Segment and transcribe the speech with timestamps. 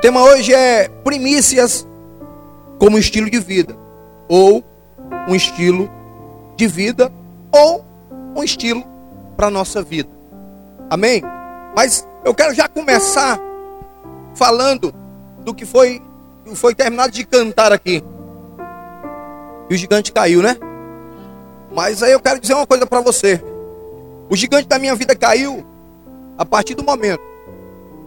[0.00, 1.86] tema hoje é primícias
[2.78, 3.76] como estilo de vida,
[4.28, 4.64] ou
[5.28, 5.90] um estilo
[6.56, 7.12] de vida,
[7.52, 7.84] ou
[8.34, 8.82] um estilo
[9.36, 10.08] para a nossa vida.
[10.88, 11.22] Amém?
[11.76, 13.38] Mas eu quero já começar
[14.34, 14.94] falando
[15.40, 16.00] do que foi,
[16.54, 18.02] foi terminado de cantar aqui.
[19.68, 20.56] E o gigante caiu, né?
[21.70, 23.40] Mas aí eu quero dizer uma coisa para você.
[24.30, 25.64] O gigante da minha vida caiu
[26.38, 27.20] a partir do momento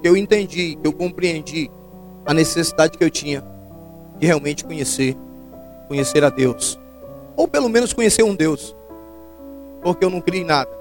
[0.02, 1.70] que eu entendi, que eu compreendi
[2.25, 3.43] a necessidade que eu tinha
[4.18, 5.15] de realmente conhecer,
[5.87, 6.79] conhecer a Deus.
[7.36, 8.75] Ou pelo menos conhecer um Deus.
[9.82, 10.71] Porque eu não criei nada.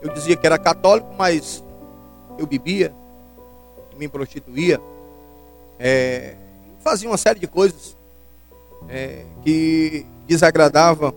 [0.00, 1.64] Eu dizia que era católico, mas
[2.38, 2.94] eu bebia,
[3.96, 4.80] me prostituía,
[5.78, 6.36] é,
[6.80, 7.96] fazia uma série de coisas
[8.88, 11.12] é, que desagradava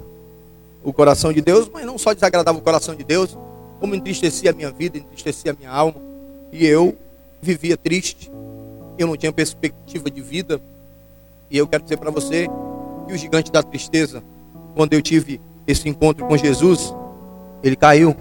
[0.83, 3.38] o coração de Deus, mas não só desagradava o coração de Deus,
[3.80, 6.02] como entristecia a minha vida, entristecia a minha alma.
[6.52, 6.97] E eu
[7.41, 8.31] vivia triste,
[8.98, 10.62] eu não tinha perspectiva de vida.
[11.50, 12.47] E eu quero dizer para você
[13.08, 14.23] que o gigante da tristeza,
[14.75, 16.94] quando eu tive esse encontro com Jesus,
[17.64, 18.16] ele caiu,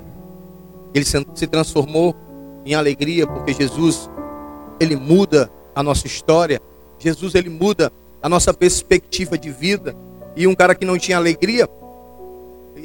[0.94, 2.14] ele se transformou
[2.64, 4.10] em alegria, porque Jesus,
[4.78, 6.60] ele muda a nossa história,
[6.98, 9.94] Jesus, ele muda a nossa perspectiva de vida.
[10.36, 11.68] E um cara que não tinha alegria,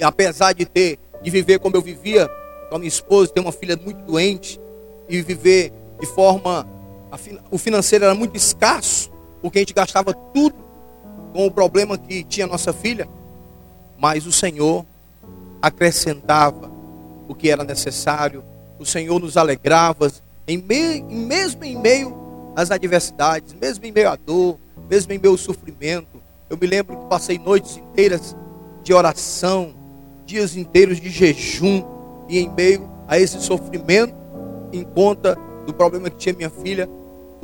[0.02, 2.30] apesar de ter, de viver como eu vivia,
[2.70, 4.60] com a minha esposa, ter uma filha muito doente,
[5.08, 6.68] e viver de forma,
[7.52, 10.56] o financeiro era muito escasso, porque a gente gastava tudo
[11.34, 13.08] com o problema que tinha nossa filha,
[13.98, 14.86] mas o Senhor
[15.62, 16.72] acrescentava
[17.28, 18.44] o que era necessário,
[18.80, 20.12] o Senhor nos alegrava,
[20.48, 22.16] em meio, mesmo em meio
[22.56, 26.22] às adversidades, mesmo em meio à dor, mesmo em meio ao sofrimento.
[26.50, 28.36] Eu me lembro que passei noites inteiras
[28.84, 29.74] de oração,
[30.26, 31.84] dias inteiros de jejum,
[32.30, 34.16] e em meio a esse sofrimento,
[34.72, 36.90] em conta do problema que tinha minha filha,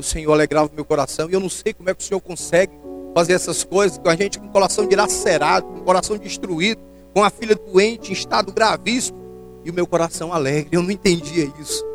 [0.02, 1.30] o Senhor alegrava o meu coração.
[1.30, 2.74] E eu não sei como é que o Senhor consegue
[3.14, 6.82] fazer essas coisas com a gente com o coração dilacerado, com o coração destruído,
[7.14, 9.20] com a filha doente, em estado gravíssimo,
[9.64, 10.70] e o meu coração alegre.
[10.72, 11.86] Eu não entendia isso.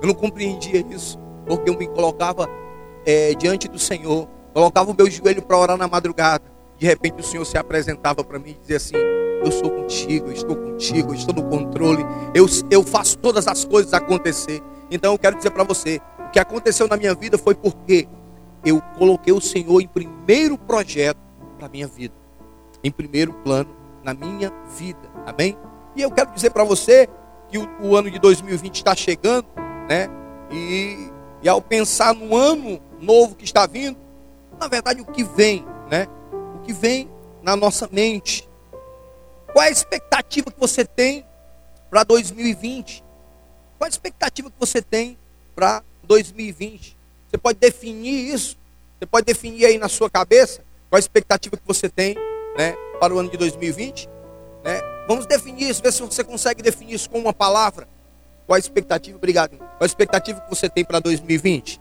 [0.00, 2.48] Eu não compreendia isso, porque eu me colocava
[3.04, 6.44] é, diante do Senhor, colocava o meu joelho para orar na madrugada.
[6.76, 10.32] De repente o Senhor se apresentava para mim e dizia assim: Eu sou contigo, eu
[10.32, 12.04] estou contigo, eu estou no controle,
[12.34, 14.62] eu, eu faço todas as coisas acontecer.
[14.90, 18.08] Então eu quero dizer para você: o que aconteceu na minha vida foi porque
[18.64, 21.18] eu coloquei o Senhor em primeiro projeto
[21.58, 22.14] para minha vida,
[22.82, 25.56] em primeiro plano na minha vida, amém?
[25.94, 27.08] E eu quero dizer para você
[27.48, 29.46] que o, o, ano de 2020 está chegando,
[29.88, 30.08] né?
[30.50, 31.10] E,
[31.42, 33.98] e ao pensar no ano novo que está vindo,
[34.58, 36.06] na verdade o que vem, né?
[36.56, 37.10] O que vem
[37.42, 38.48] na nossa mente.
[39.52, 41.26] Qual é a expectativa que você tem
[41.90, 43.04] para 2020?
[43.78, 45.16] Qual a expectativa que você tem
[45.54, 46.96] para 2020?
[47.30, 48.58] Você pode definir isso?
[48.98, 52.14] Você pode definir aí na sua cabeça qual a expectativa que você tem,
[52.56, 54.08] né, para o ano de 2020?
[54.64, 54.80] Né?
[55.06, 57.86] Vamos definir isso, ver se você consegue definir isso com uma palavra.
[58.46, 59.16] Qual a expectativa?
[59.16, 59.56] Obrigado.
[59.56, 61.80] Qual a expectativa que você tem para 2020?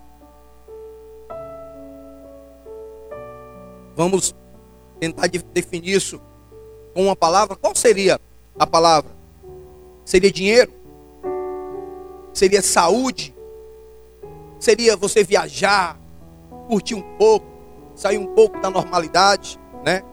[3.96, 4.36] Vamos
[5.00, 6.22] tentar definir isso
[6.94, 7.56] com uma palavra.
[7.56, 8.19] Qual seria
[8.59, 9.09] a palavra?
[10.03, 10.74] Seria dinheiro?
[12.38, 13.36] Seria saúde?
[14.59, 16.00] Seria você viajar,
[16.68, 17.48] curtir um pouco,
[17.96, 20.03] sair um pouco da normalidade, né?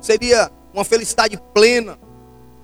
[0.00, 1.96] Seria uma felicidade plena.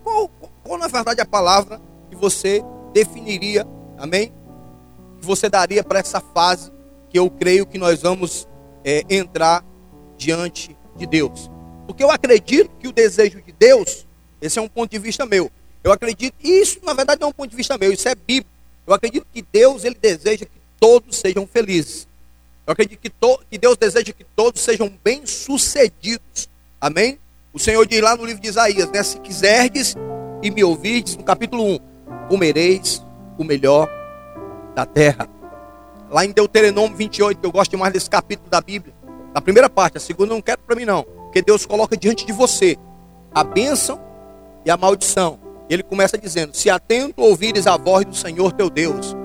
[0.02, 0.28] Qual,
[0.64, 1.80] qual na verdade a palavra
[2.10, 3.64] que você definiria,
[3.96, 4.34] amém?
[5.20, 6.72] Que você daria para essa fase
[7.08, 8.48] que eu creio que nós vamos
[8.84, 9.64] é, entrar
[10.16, 11.48] diante de Deus.
[11.86, 14.04] Porque eu acredito que o desejo de Deus,
[14.42, 15.48] esse é um ponto de vista meu.
[15.84, 18.55] Eu acredito, isso na verdade não é um ponto de vista meu, isso é bíblico.
[18.86, 22.06] Eu acredito que Deus ele deseja que todos sejam felizes.
[22.66, 26.48] Eu acredito que, to, que Deus deseja que todos sejam bem-sucedidos.
[26.80, 27.18] Amém?
[27.52, 29.02] O Senhor diz lá no livro de Isaías, né?
[29.02, 29.96] Se quiserdes
[30.42, 31.78] e me ouvirdes, no capítulo 1,
[32.28, 33.02] comereis
[33.38, 33.88] o melhor
[34.74, 35.28] da terra.
[36.10, 38.94] Lá em Deuteronômio 28, que eu gosto mais desse capítulo da Bíblia.
[39.34, 41.02] Na primeira parte, a segunda eu não quero para mim não.
[41.02, 42.76] Porque Deus coloca diante de você
[43.34, 44.00] a bênção
[44.64, 45.45] e a maldição.
[45.68, 49.16] Ele começa dizendo: Se atento ouvires a voz do Senhor teu Deus,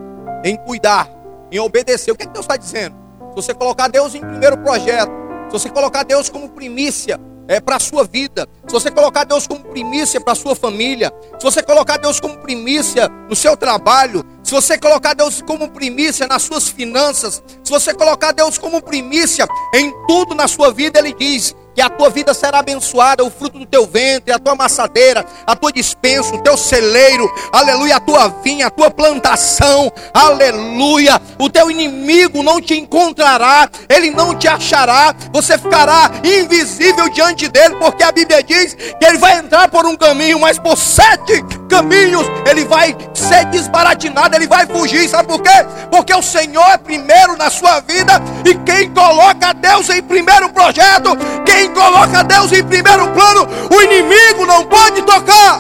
[0.44, 1.10] em cuidar,
[1.52, 2.12] em obedecer.
[2.12, 2.96] O que, é que Deus está dizendo?
[3.30, 5.12] Se você colocar Deus em primeiro projeto,
[5.48, 7.20] se você colocar Deus como primícia,
[7.52, 11.12] é, para a sua vida, se você colocar Deus como primícia para a sua família,
[11.38, 16.28] se você colocar Deus como primícia no seu trabalho, se você colocar Deus como primícia
[16.28, 21.14] nas suas finanças, se você colocar Deus como primícia em tudo na sua vida, Ele
[21.14, 25.26] diz: que a tua vida será abençoada, o fruto do teu ventre, a tua amassadeira,
[25.46, 31.22] a tua dispensa, o teu celeiro, aleluia, a tua vinha, a tua plantação, aleluia.
[31.40, 37.76] O teu inimigo não te encontrará, ele não te achará, você ficará invisível diante dele,
[37.76, 42.26] porque a Bíblia diz que ele vai entrar por um caminho, mas por sete caminhos
[42.50, 45.66] ele vai ser desbaratinado, ele vai fugir, sabe por quê?
[45.90, 51.16] Porque o Senhor é primeiro na sua vida e quem coloca Deus em primeiro projeto,
[51.46, 55.60] quem quem coloca Deus em primeiro plano, o inimigo não pode tocar.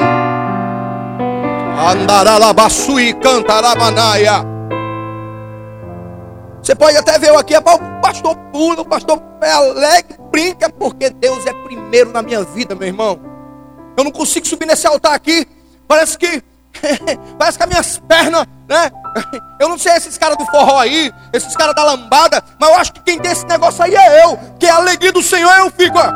[1.91, 4.43] Andaralabasui cantaramanaia.
[6.61, 11.45] Você pode até ver aqui, o pastor pula, o pastor é alegre, brinca, porque Deus
[11.45, 13.19] é primeiro na minha vida, meu irmão.
[13.97, 15.47] Eu não consigo subir nesse altar aqui.
[15.87, 16.43] Parece que
[17.37, 18.91] Parece que as minhas pernas, né?
[19.59, 22.93] Eu não sei esses caras do forró aí, esses caras da lambada, mas eu acho
[22.93, 24.37] que quem tem esse negócio aí é eu.
[24.59, 26.11] Que é a alegria do Senhor, eu fico, ó.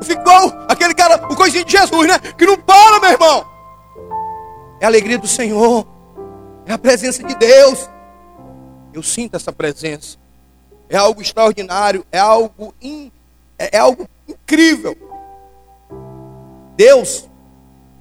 [0.00, 2.18] Eu fico igual aquele cara, o coisinho de Jesus, né?
[2.38, 3.44] Que não para, meu irmão.
[4.80, 5.86] É a alegria do Senhor.
[6.64, 7.90] É a presença de Deus.
[8.94, 10.18] Eu sinto essa presença.
[10.88, 13.12] É algo extraordinário, é algo in,
[13.58, 14.96] é, é algo incrível.
[16.76, 17.28] Deus,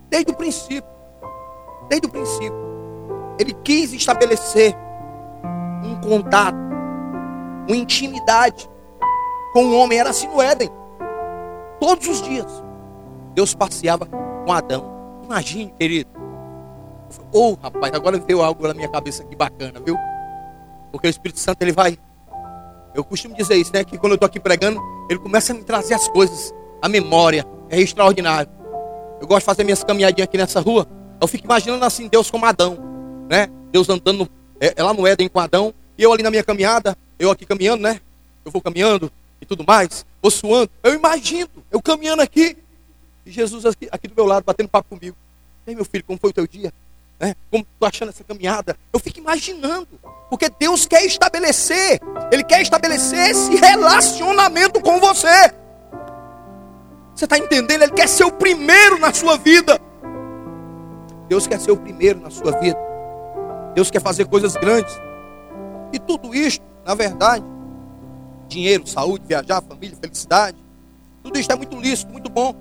[0.09, 0.89] desde o princípio,
[1.89, 2.68] desde o princípio.
[3.39, 4.75] Ele quis estabelecer
[5.83, 6.57] um contato,
[7.67, 8.69] uma intimidade
[9.53, 9.97] com o homem.
[9.97, 10.69] Era assim no Éden.
[11.79, 12.63] Todos os dias.
[13.33, 15.21] Deus passeava com Adão.
[15.23, 16.09] Imagine, querido.
[17.31, 19.95] Oh, rapaz, agora veio algo na minha cabeça aqui bacana, viu?
[20.91, 21.97] Porque o Espírito Santo ele vai.
[22.93, 23.83] Eu costumo dizer isso, né?
[23.83, 27.45] Que quando eu estou aqui pregando, ele começa a me trazer as coisas, a memória.
[27.69, 28.51] É extraordinário.
[29.21, 30.85] Eu gosto de fazer minhas caminhadinhas aqui nessa rua.
[31.21, 32.77] Eu fico imaginando assim, Deus como Adão,
[33.29, 33.47] né?
[33.71, 34.27] Deus andando
[34.59, 37.45] é, é lá no Éden com Adão, e eu ali na minha caminhada, eu aqui
[37.45, 38.01] caminhando, né?
[38.43, 40.69] Eu vou caminhando e tudo mais, vou suando.
[40.83, 42.57] Eu imagino, eu caminhando aqui,
[43.25, 45.15] e Jesus aqui, aqui do meu lado, batendo papo comigo.
[45.67, 46.73] E aí, meu filho, como foi o teu dia?
[47.19, 47.35] Né?
[47.51, 48.75] Como tu achando essa caminhada?
[48.91, 49.87] Eu fico imaginando,
[50.29, 52.01] porque Deus quer estabelecer,
[52.31, 55.53] Ele quer estabelecer esse relacionamento com você.
[57.13, 57.83] Você está entendendo?
[57.83, 59.79] Ele quer ser o primeiro na sua vida.
[61.27, 62.88] Deus quer ser o primeiro na sua vida.
[63.79, 64.93] Deus quer fazer coisas grandes.
[65.93, 67.45] E tudo isso, na verdade,
[68.49, 70.57] dinheiro, saúde, viajar, família, felicidade,
[71.23, 72.53] tudo isso é muito lícito, muito bom.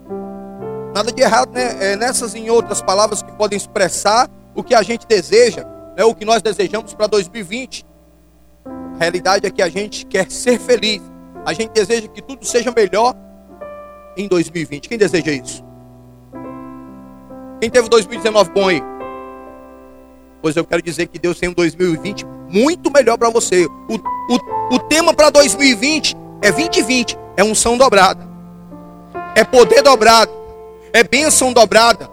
[0.95, 1.93] Nada de errado né?
[1.93, 5.65] é nessas e em outras palavras que podem expressar o que a gente deseja,
[5.97, 6.05] né?
[6.05, 7.85] o que nós desejamos para 2020.
[8.65, 11.03] A realidade é que a gente quer ser feliz.
[11.45, 13.13] A gente deseja que tudo seja melhor
[14.17, 14.89] em 2020.
[14.89, 15.65] Quem deseja isso?
[17.61, 18.98] Quem teve 2019 bom aí?
[20.41, 23.67] Pois eu quero dizer que Deus tem um 2020 muito melhor para você.
[23.67, 28.25] O, o, o tema para 2020 é 2020, é unção dobrada,
[29.35, 30.31] é poder dobrado,
[30.93, 32.09] é bênção dobrada.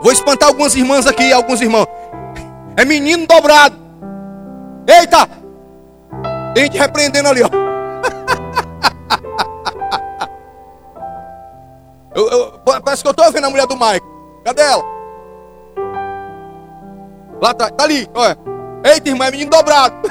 [0.00, 1.86] Vou espantar algumas irmãs aqui, alguns irmãos.
[2.76, 3.76] É menino dobrado.
[4.86, 5.28] Eita!
[6.54, 7.48] Tem gente repreendendo ali, ó.
[12.14, 12.52] eu, eu,
[12.82, 14.06] parece que eu estou ouvindo a mulher do Mike.
[14.44, 14.97] Cadê ela?
[17.40, 18.36] Lá atrás, tá ali, olha.
[18.84, 19.94] Eita, irmã, é menino dobrado.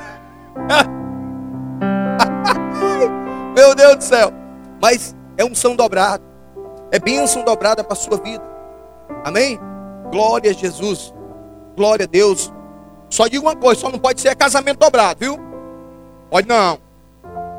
[3.56, 4.32] Meu Deus do céu.
[4.82, 6.24] Mas é unção dobrada.
[6.92, 8.44] É bênção dobrada para a sua vida.
[9.24, 9.60] Amém?
[10.12, 11.14] Glória a Jesus.
[11.76, 12.54] Glória a Deus.
[13.10, 15.38] Só digo uma coisa, só não pode ser casamento dobrado, viu?
[16.30, 16.80] Pode não.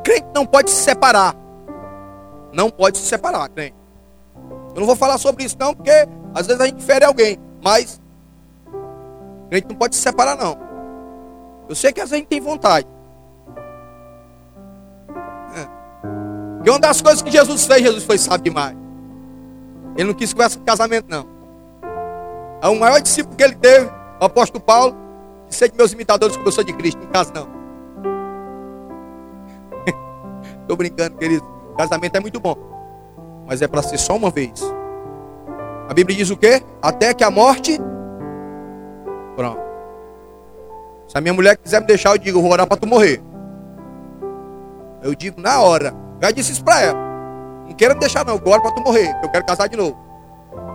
[0.02, 1.34] Crente não pode se separar.
[2.52, 3.76] Não pode se separar, crente.
[4.75, 8.00] Eu não vou falar sobre isso não, porque às vezes a gente fere alguém, mas
[9.50, 10.58] a gente não pode se separar, não.
[11.68, 12.86] Eu sei que às vezes a gente tem vontade.
[15.54, 15.68] É.
[16.64, 18.76] E uma das coisas que Jesus fez, Jesus foi sábio demais.
[19.96, 21.26] Ele não quis conversa com casamento, não.
[22.62, 23.90] É o maior discípulo que ele teve,
[24.20, 24.96] o apóstolo Paulo,
[25.48, 27.00] ser de meus imitadores como eu sou de Cristo.
[27.00, 27.48] No caso, não.
[30.62, 31.44] Estou brincando, querido.
[31.76, 32.56] Casamento é muito bom.
[33.46, 34.62] Mas é para ser só uma vez.
[35.88, 36.62] A Bíblia diz o quê?
[36.82, 37.78] Até que a morte.
[39.38, 39.61] Pronto.
[41.07, 43.23] Se a minha mulher quiser me deixar, eu digo, vou orar para tu morrer.
[45.00, 45.95] Eu digo na hora.
[46.21, 46.99] Já disse isso para ela.
[47.64, 48.35] Não quero me deixar, não.
[48.35, 49.16] Eu oro para tu morrer.
[49.23, 49.97] Eu quero casar de novo.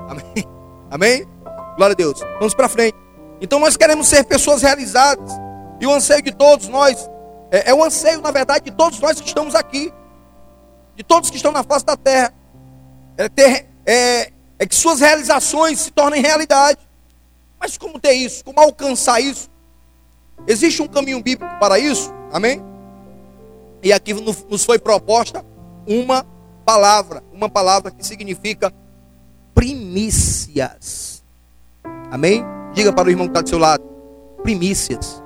[0.08, 0.48] Amém?
[0.90, 1.28] Amém?
[1.76, 2.22] Glória a Deus.
[2.40, 2.96] Vamos para frente.
[3.42, 5.30] Então nós queremos ser pessoas realizadas.
[5.82, 7.10] E o anseio de todos nós.
[7.52, 9.94] É, é o anseio, na verdade, de todos nós que estamos aqui.
[10.96, 12.34] De todos que estão na face da terra.
[13.18, 16.80] É ter, é, é que suas realizações se tornem realidade.
[17.64, 18.44] Mas como ter isso?
[18.44, 19.50] Como alcançar isso?
[20.46, 22.14] Existe um caminho bíblico para isso?
[22.30, 22.62] Amém?
[23.82, 25.46] E aqui nos foi proposta
[25.88, 26.26] uma
[26.66, 28.70] palavra, uma palavra que significa
[29.56, 31.24] primícias.
[32.12, 32.44] Amém?
[32.74, 33.82] Diga para o irmão que está do seu lado:
[34.44, 35.24] primícias.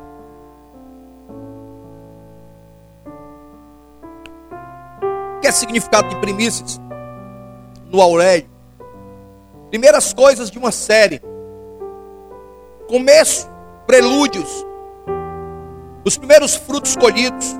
[5.37, 6.79] O que é significado de primícias?
[7.91, 8.47] No Aurélio.
[9.71, 11.19] Primeiras coisas de uma série.
[12.87, 13.49] Começo,
[13.85, 14.65] prelúdios.
[16.05, 17.53] Os primeiros frutos colhidos.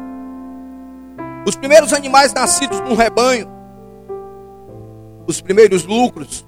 [1.46, 3.48] Os primeiros animais nascidos num rebanho.
[5.28, 6.48] Os primeiros lucros.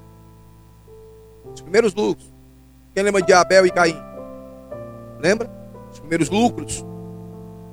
[1.54, 2.34] Os primeiros lucros.
[2.94, 3.98] Quem lembra de Abel e Caim?
[5.20, 5.52] Lembra?
[5.92, 6.86] Os primeiros lucros.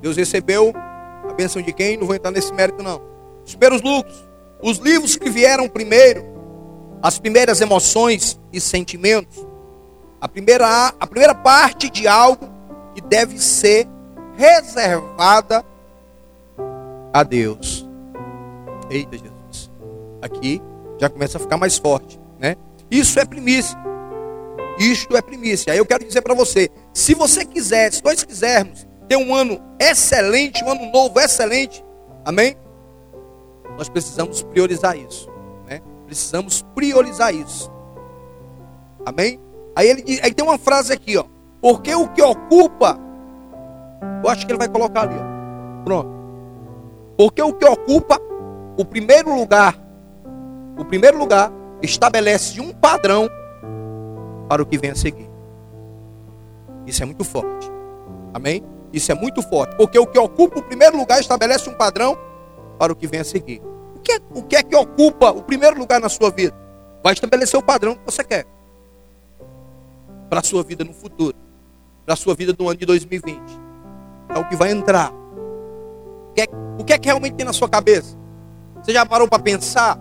[0.00, 0.72] Deus recebeu
[1.28, 1.96] a bênção de quem?
[1.96, 3.00] Não vou entrar nesse mérito, não.
[3.44, 4.28] Os primeiros lucros.
[4.60, 6.24] Os livros que vieram primeiro.
[7.00, 9.46] As primeiras emoções e sentimentos.
[10.20, 12.48] A primeira, a primeira parte de algo
[12.94, 13.86] que deve ser
[14.36, 15.64] reservada
[17.12, 17.86] a Deus.
[18.90, 19.70] Eita Jesus.
[20.22, 20.62] Aqui
[20.98, 22.56] já começa a ficar mais forte, né?
[22.90, 23.78] Isso é primícia.
[24.78, 25.72] Isto é primícia.
[25.72, 29.60] Aí eu quero dizer para você, se você quiser, se nós quisermos ter um ano
[29.78, 31.84] excelente, um ano novo excelente,
[32.24, 32.56] amém?
[33.76, 35.30] Nós precisamos priorizar isso,
[35.66, 35.80] né?
[36.06, 37.70] Precisamos priorizar isso.
[39.04, 39.40] Amém?
[39.76, 41.24] Aí ele aí tem uma frase aqui, ó.
[41.60, 42.98] Porque o que ocupa,
[44.24, 45.84] eu acho que ele vai colocar ali, ó.
[45.84, 46.08] Pronto.
[47.18, 48.18] Porque o que ocupa
[48.78, 49.78] o primeiro lugar,
[50.78, 51.52] o primeiro lugar
[51.82, 53.28] estabelece um padrão
[54.48, 55.28] para o que vem a seguir.
[56.86, 57.70] Isso é muito forte.
[58.32, 58.64] Amém?
[58.92, 59.76] Isso é muito forte.
[59.76, 62.16] Porque o que ocupa o primeiro lugar estabelece um padrão
[62.78, 63.60] para o que vem a seguir.
[63.94, 66.56] O que, é, o que é que ocupa o primeiro lugar na sua vida?
[67.02, 68.46] Vai estabelecer o padrão que você quer.
[70.28, 71.36] Para a sua vida no futuro.
[72.04, 73.40] Para a sua vida no ano de 2020.
[74.28, 75.12] É o que vai entrar.
[75.12, 76.46] O que, é,
[76.78, 78.16] o que é que realmente tem na sua cabeça?
[78.82, 79.98] Você já parou para pensar?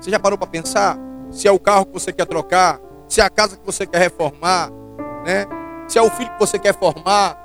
[0.00, 0.98] Você já parou para pensar
[1.30, 3.98] se é o carro que você quer trocar, se é a casa que você quer
[3.98, 4.70] reformar,
[5.24, 5.46] né?
[5.88, 7.38] Se é o filho que você quer formar,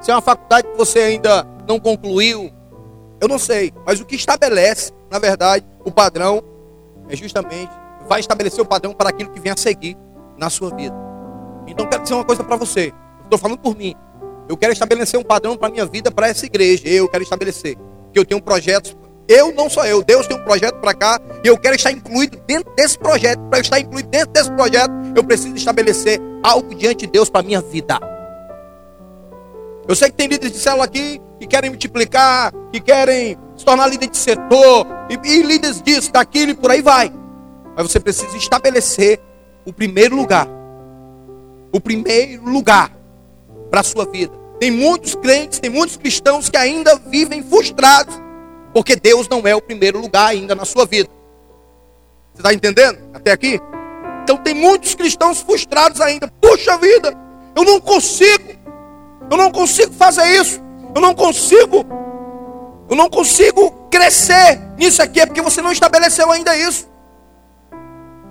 [0.00, 2.52] se é uma faculdade que você ainda não concluiu,
[3.20, 6.42] eu não sei, mas o que estabelece, na verdade, o padrão
[7.08, 7.72] é justamente
[8.08, 9.96] vai estabelecer o padrão para aquilo que vem a seguir
[10.42, 10.94] na sua vida.
[11.68, 12.92] Então quero dizer uma coisa para você.
[13.22, 13.94] Estou falando por mim.
[14.48, 16.88] Eu quero estabelecer um padrão para minha vida, para essa igreja.
[16.88, 17.76] Eu quero estabelecer
[18.12, 18.96] que eu tenho projetos
[19.28, 22.38] eu não sou eu, Deus tem um projeto para cá e eu quero estar incluído
[22.46, 23.40] dentro desse projeto.
[23.48, 27.60] Para estar incluído dentro desse projeto, eu preciso estabelecer algo diante de Deus para minha
[27.60, 27.98] vida.
[29.88, 33.86] Eu sei que tem líderes de célula aqui que querem multiplicar, que querem se tornar
[33.86, 37.12] líder de setor, e, e líderes disso, daquilo e por aí vai.
[37.76, 39.20] Mas você precisa estabelecer
[39.64, 40.48] o primeiro lugar.
[41.72, 42.94] O primeiro lugar
[43.70, 44.32] para a sua vida.
[44.60, 48.22] Tem muitos crentes, tem muitos cristãos que ainda vivem frustrados
[48.72, 51.08] porque Deus não é o primeiro lugar ainda na sua vida.
[52.32, 52.98] Você está entendendo?
[53.12, 53.60] Até aqui?
[54.22, 56.28] Então tem muitos cristãos frustrados ainda.
[56.40, 57.14] Puxa vida,
[57.54, 58.50] eu não consigo.
[59.30, 60.60] Eu não consigo fazer isso.
[60.94, 61.84] Eu não consigo.
[62.88, 65.20] Eu não consigo crescer nisso aqui.
[65.20, 66.88] É porque você não estabeleceu ainda isso.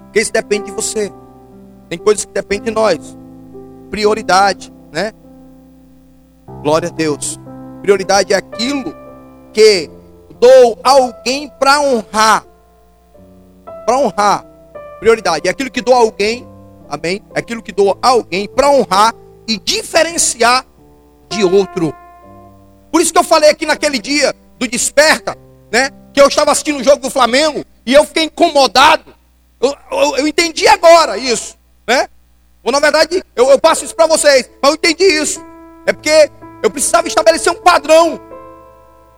[0.06, 1.12] Porque isso depende de você.
[1.92, 3.18] Tem coisas que dependem de nós.
[3.90, 5.12] Prioridade, né?
[6.64, 7.38] Glória a Deus.
[7.82, 8.96] Prioridade é aquilo
[9.52, 9.92] que
[10.40, 12.46] dou alguém para honrar.
[13.86, 14.46] Para honrar.
[15.02, 15.50] Prioridade.
[15.50, 16.48] É aquilo que dou alguém.
[16.88, 17.22] Amém?
[17.36, 19.14] É aquilo que dou alguém para honrar
[19.46, 20.66] e diferenciar
[21.28, 21.94] de outro.
[22.90, 25.38] Por isso que eu falei aqui naquele dia do desperta,
[25.70, 25.90] né?
[26.14, 29.14] Que eu estava assistindo o jogo do Flamengo e eu fiquei incomodado.
[29.60, 31.58] Eu, eu, eu entendi agora isso,
[31.88, 32.08] né?
[32.64, 35.44] Ou na verdade, eu, eu passo isso para vocês, mas eu entendi isso.
[35.86, 36.30] É porque
[36.62, 38.20] eu precisava estabelecer um padrão.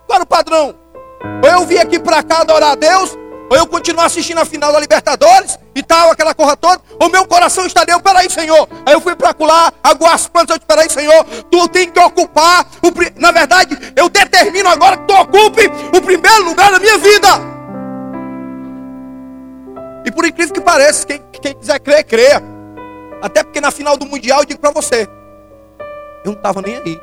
[0.06, 0.74] Qual era o padrão?
[1.42, 3.16] Ou eu vim aqui para cá adorar a Deus,
[3.50, 7.26] ou eu continuar assistindo a final da Libertadores e tal, aquela corra toda, ou meu
[7.26, 8.68] coração está deu, peraí, Senhor.
[8.86, 12.00] Aí eu fui para lá, aguar as plantas, eu disse, peraí, Senhor, tu tem que
[12.00, 16.98] ocupar, o, na verdade, eu determino agora que tu ocupe o primeiro lugar na minha
[16.98, 17.28] vida.
[20.04, 22.53] E por incrível que pareça, quem, quem quiser crer, creia.
[23.24, 25.08] Até porque na final do Mundial eu digo para você,
[26.22, 27.00] eu não estava nem aí.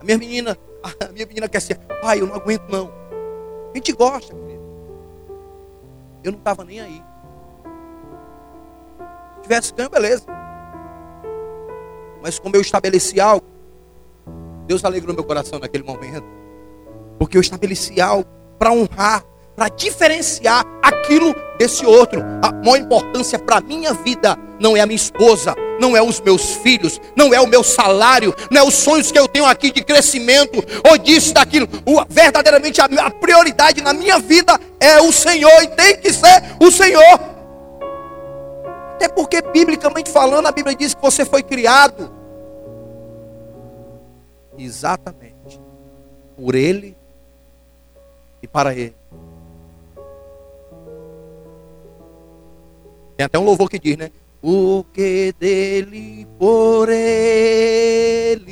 [0.00, 0.56] A minha menina
[1.08, 2.88] a minha menina quer ser, pai, eu não aguento não.
[3.72, 4.60] A gente gosta, querido.
[6.22, 7.02] Eu não estava nem aí.
[9.34, 10.24] Se tivesse ganho, beleza.
[12.22, 13.44] Mas como eu estabeleci algo,
[14.68, 16.26] Deus alegrou meu coração naquele momento.
[17.18, 18.24] Porque eu estabeleci algo
[18.56, 19.24] para honrar,
[19.56, 22.22] para diferenciar aquilo desse outro.
[22.42, 26.18] A maior importância para a minha vida não é a minha esposa, não é os
[26.18, 29.70] meus filhos, não é o meu salário, não é os sonhos que eu tenho aqui
[29.70, 31.68] de crescimento, ou disso, daquilo.
[31.84, 36.56] O, verdadeiramente a, a prioridade na minha vida é o Senhor, e tem que ser
[36.58, 37.20] o Senhor.
[38.94, 42.10] Até porque, biblicamente falando, a Bíblia diz que você foi criado
[44.58, 45.60] exatamente
[46.36, 46.96] por Ele
[48.42, 48.99] e para Ele.
[53.20, 54.08] Tem até um louvor que diz, né?
[54.42, 58.46] O que dele, por ele,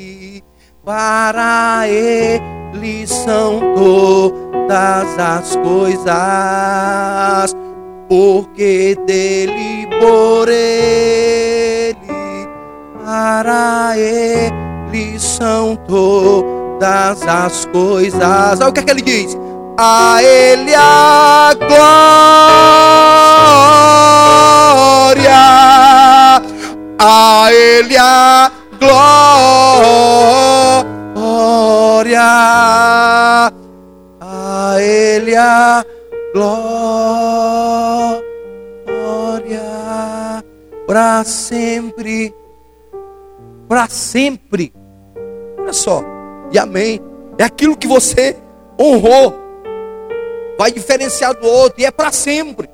[0.84, 6.06] para ele são todas as coisas.
[8.10, 11.96] Porque dele, por ele,
[13.02, 18.60] para ele são todas as coisas.
[18.60, 19.34] Olha o que é que ele diz?
[19.80, 22.78] A ele a glória.
[27.00, 29.00] A Ele a glória,
[34.20, 35.84] a Ele a
[36.34, 36.50] glória,
[40.88, 42.34] para sempre,
[43.68, 44.72] para sempre.
[45.56, 46.02] Olha só,
[46.50, 47.00] e amém.
[47.38, 48.36] É aquilo que você
[48.78, 49.34] honrou,
[50.58, 52.68] vai diferenciar do outro, e é para sempre.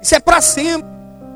[0.00, 0.88] Isso é para sempre.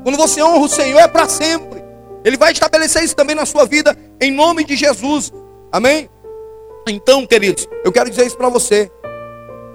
[0.03, 1.83] Quando você honra o Senhor, é para sempre.
[2.23, 5.31] Ele vai estabelecer isso também na sua vida, em nome de Jesus.
[5.71, 6.09] Amém?
[6.87, 8.89] Então, queridos, eu quero dizer isso para você.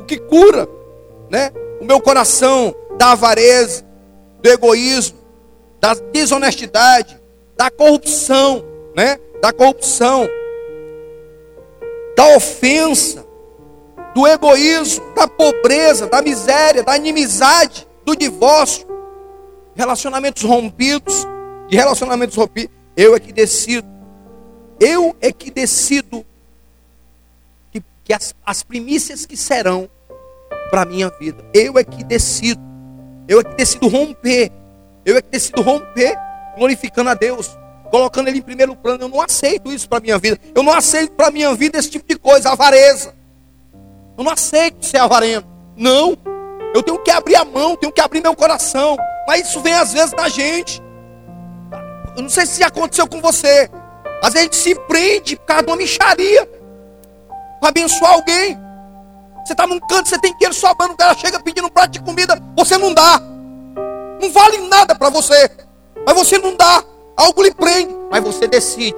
[0.00, 0.68] O que cura,
[1.30, 1.52] né?
[1.80, 3.84] O meu coração da avareza,
[4.40, 5.18] do egoísmo,
[5.80, 7.20] da desonestidade,
[7.56, 8.64] da corrupção,
[8.96, 9.18] né?
[9.42, 10.26] Da corrupção,
[12.16, 13.23] da ofensa,
[14.14, 18.86] do egoísmo, da pobreza, da miséria, da inimizade, do divórcio,
[19.74, 21.26] relacionamentos rompidos,
[21.68, 23.88] de relacionamentos rompidos, eu é que decido.
[24.78, 26.24] Eu é que decido
[27.70, 29.88] que, que as, as primícias que serão
[30.70, 31.44] para a minha vida.
[31.52, 32.60] Eu é que decido.
[33.26, 34.52] Eu é que decido romper.
[35.04, 36.16] Eu é que decido romper
[36.56, 37.56] glorificando a Deus,
[37.90, 39.04] colocando Ele em primeiro plano.
[39.04, 40.38] Eu não aceito isso para minha vida.
[40.54, 43.14] Eu não aceito para minha vida esse tipo de coisa, avareza.
[44.16, 45.46] Eu não aceito ser avarento.
[45.76, 46.16] Não.
[46.74, 48.96] Eu tenho que abrir a mão, tenho que abrir meu coração.
[49.26, 50.82] Mas isso vem às vezes da gente.
[52.16, 53.70] Eu não sei se aconteceu com você.
[54.22, 56.48] Às vezes a gente se prende por causa de uma micharia.
[57.60, 58.58] Para abençoar alguém.
[59.44, 62.00] Você está num canto, você tem dinheiro sobrando, o cara chega pedindo um prato de
[62.00, 63.20] comida, você não dá.
[64.20, 65.50] Não vale nada para você.
[66.06, 66.82] Mas você não dá.
[67.16, 67.94] Algo lhe prende.
[68.10, 68.96] Mas você decide.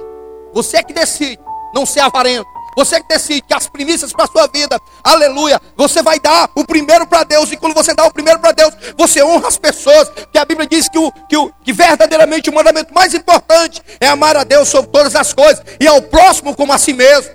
[0.53, 1.39] Você é que decide.
[1.73, 2.47] Não ser avarento.
[2.77, 6.63] Você que decide que as primícias para a sua vida, aleluia, você vai dar o
[6.63, 7.51] primeiro para Deus.
[7.51, 10.11] E quando você dá o primeiro para Deus, você honra as pessoas.
[10.31, 14.07] Que a Bíblia diz que, o, que, o, que verdadeiramente o mandamento mais importante é
[14.07, 17.33] amar a Deus sobre todas as coisas e ao próximo como a si mesmo.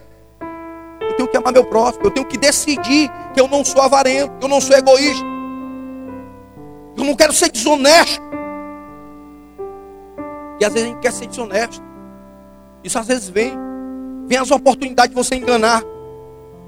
[1.01, 4.39] Eu tenho que amar meu próximo, eu tenho que decidir que eu não sou avarento,
[4.39, 5.25] que eu não sou egoísta.
[6.97, 8.23] Eu não quero ser desonesto.
[10.61, 11.83] E às vezes a gente quer ser desonesto.
[12.85, 13.72] Isso às vezes vem
[14.27, 15.83] Vem as oportunidades de você enganar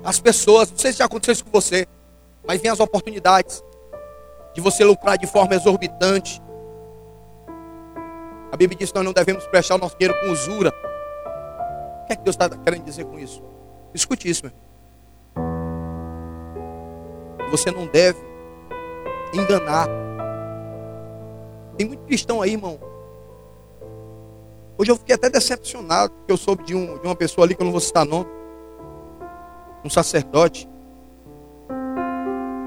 [0.04, 0.70] as pessoas.
[0.70, 1.86] Não sei se já aconteceu isso com você,
[2.46, 3.62] mas vem as oportunidades
[4.54, 6.40] de você lucrar de forma exorbitante.
[8.52, 10.72] A Bíblia diz que nós não devemos prestar o nosso dinheiro com usura.
[12.02, 13.42] O que é que Deus está querendo dizer com isso?
[13.92, 14.52] Escute isso, meu
[17.50, 18.18] Você não deve
[19.32, 19.88] enganar.
[21.76, 22.78] Tem muito cristão aí, irmão,
[24.76, 27.62] Hoje eu fiquei até decepcionado, porque eu soube de, um, de uma pessoa ali que
[27.62, 28.26] eu não vou citar nome,
[29.84, 30.68] um sacerdote.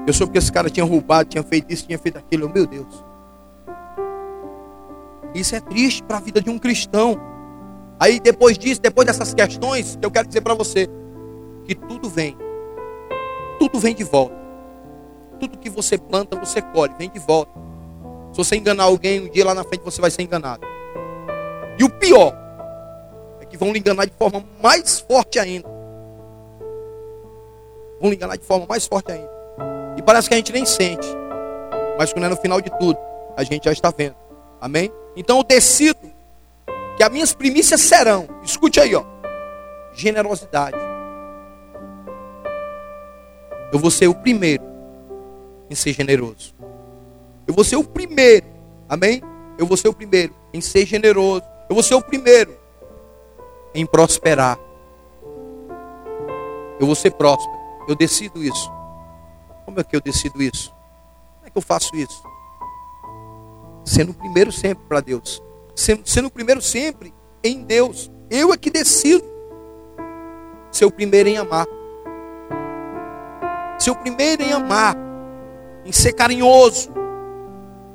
[0.06, 2.48] Eu soube que esse cara tinha roubado, tinha feito isso, tinha feito aquilo.
[2.48, 3.04] Meu Deus.
[5.34, 7.20] Isso é triste para a vida de um cristão.
[8.00, 10.88] Aí depois disso, depois dessas questões, eu quero dizer para você
[11.64, 12.34] que tudo vem.
[13.58, 14.34] Tudo vem de volta.
[15.38, 17.52] Tudo que você planta, você colhe, vem de volta.
[18.32, 20.77] Se você enganar alguém, um dia lá na frente você vai ser enganado.
[21.78, 22.34] E o pior
[23.40, 25.68] é que vão lhe enganar de forma mais forte ainda.
[28.00, 29.30] Vão lhe enganar de forma mais forte ainda.
[29.96, 31.06] E parece que a gente nem sente.
[31.98, 32.98] Mas quando é no final de tudo,
[33.36, 34.16] a gente já está vendo.
[34.60, 34.90] Amém?
[35.16, 36.10] Então eu decido
[36.96, 39.04] que as minhas primícias serão, escute aí, ó,
[39.92, 40.76] generosidade.
[43.72, 44.64] Eu vou ser o primeiro
[45.70, 46.54] em ser generoso.
[47.46, 48.46] Eu vou ser o primeiro,
[48.88, 49.22] amém?
[49.58, 51.44] Eu vou ser o primeiro em ser generoso.
[51.68, 52.56] Eu vou ser o primeiro
[53.74, 54.58] em prosperar.
[56.80, 57.58] Eu vou ser próspero.
[57.86, 58.70] Eu decido isso.
[59.64, 60.70] Como é que eu decido isso?
[61.34, 62.22] Como é que eu faço isso?
[63.84, 65.42] Sendo o primeiro sempre para Deus.
[65.74, 67.12] Sendo, sendo o primeiro sempre
[67.44, 68.10] em Deus.
[68.30, 69.24] Eu é que decido
[70.70, 71.66] ser o primeiro em amar.
[73.78, 74.96] Ser o primeiro em amar,
[75.84, 76.90] em ser carinhoso,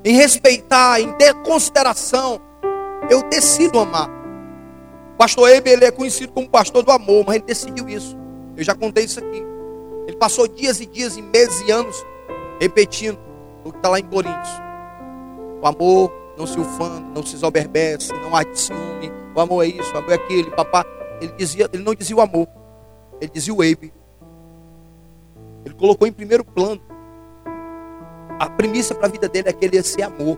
[0.04, 2.40] em respeitar, em ter consideração.
[3.10, 4.10] Eu decido amar.
[5.14, 8.18] O pastor Ebe, ele é conhecido como pastor do amor, mas ele decidiu isso.
[8.56, 9.44] Eu já contei isso aqui.
[10.08, 12.06] Ele passou dias e dias, e meses e anos
[12.60, 13.20] repetindo
[13.64, 14.50] o que está lá em Coríntios.
[15.62, 19.12] O amor não se ufana, não se exoberbece, não há ciúme.
[19.36, 20.50] O amor é isso, o amor é aquele.
[20.52, 20.86] Papá,
[21.22, 22.48] ele, dizia, ele não dizia o amor,
[23.20, 23.94] ele dizia o Ebe.
[25.66, 26.82] Ele colocou em primeiro plano.
[28.40, 30.38] A premissa para a vida dele é que ele ia ser amor.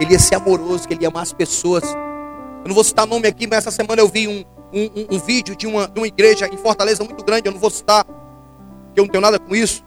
[0.00, 1.84] Ele ia ser amoroso, que ele ia amar as pessoas.
[1.84, 5.56] Eu não vou citar nome aqui, mas essa semana eu vi um, um, um, vídeo
[5.56, 7.48] de uma, de uma igreja em Fortaleza muito grande.
[7.48, 9.84] Eu não vou citar, porque eu não tenho nada com isso.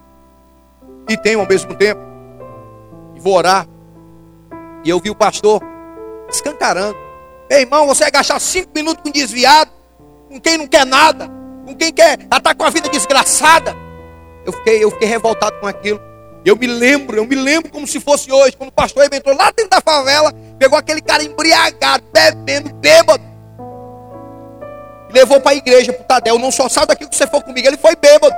[1.08, 2.00] E tenho ao mesmo tempo.
[3.14, 3.66] E vou orar.
[4.84, 5.62] E eu vi o pastor
[6.28, 6.96] escancarando.
[7.48, 9.70] Meu irmão, você vai gastar cinco minutos com desviado,
[10.28, 11.30] com quem não quer nada,
[11.66, 13.76] com quem quer estar tá com a vida desgraçada.
[14.44, 16.00] Eu fiquei, eu fiquei revoltado com aquilo.
[16.44, 19.52] Eu me lembro, eu me lembro como se fosse hoje, quando o pastor entrou lá
[19.56, 23.22] dentro da favela, pegou aquele cara embriagado, bebendo, bêbado,
[25.08, 26.38] e levou para a igreja, para o Tadel.
[26.38, 28.34] Não só sabe daqui que você for comigo, ele foi bêbado.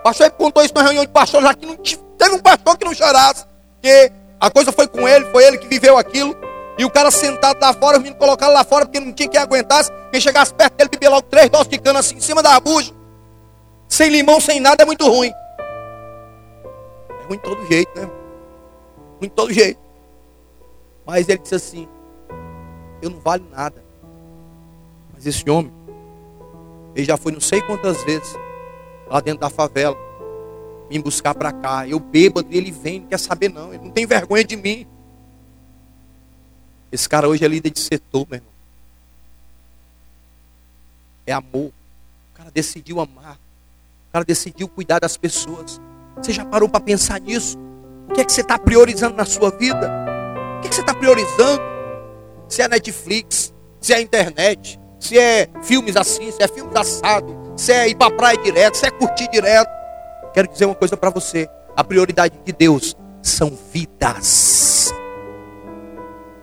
[0.00, 2.94] O pastor contou isso na reunião de pastores aqui, não teve um pastor que não
[2.94, 6.36] chorasse, porque a coisa foi com ele, foi ele que viveu aquilo.
[6.78, 9.40] E o cara sentado lá fora, os meninos colocaram lá fora, porque não tinha quem
[9.40, 9.90] aguentasse.
[10.12, 12.92] Quem chegasse perto dele, bebia logo três doses de cana assim, em cima da bucha.
[13.88, 15.32] Sem limão, sem nada, é muito ruim.
[17.28, 18.10] Ruim de todo jeito, né?
[19.18, 19.80] Ruim de todo jeito.
[21.06, 21.88] Mas ele disse assim:
[23.02, 23.84] Eu não valho nada.
[25.12, 25.72] Mas esse homem,
[26.94, 28.34] ele já foi não sei quantas vezes
[29.08, 29.96] lá dentro da favela
[30.88, 31.86] me buscar para cá.
[31.86, 33.72] Eu bêbado, ele vem, não quer saber não.
[33.72, 34.86] Ele não tem vergonha de mim.
[36.90, 38.52] Esse cara hoje é líder de setor, meu irmão.
[41.26, 41.66] É amor.
[41.66, 43.36] O cara decidiu amar.
[44.08, 45.78] O cara decidiu cuidar das pessoas.
[46.20, 47.58] Você já parou para pensar nisso?
[48.08, 49.90] O que é que você está priorizando na sua vida?
[50.58, 51.62] O que é que você está priorizando?
[52.48, 57.72] Se é Netflix, se é internet, se é filmes assim, se é filmes assados, se
[57.72, 59.70] é ir para praia direto, se é curtir direto.
[60.32, 64.92] Quero dizer uma coisa para você: a prioridade de Deus são vidas.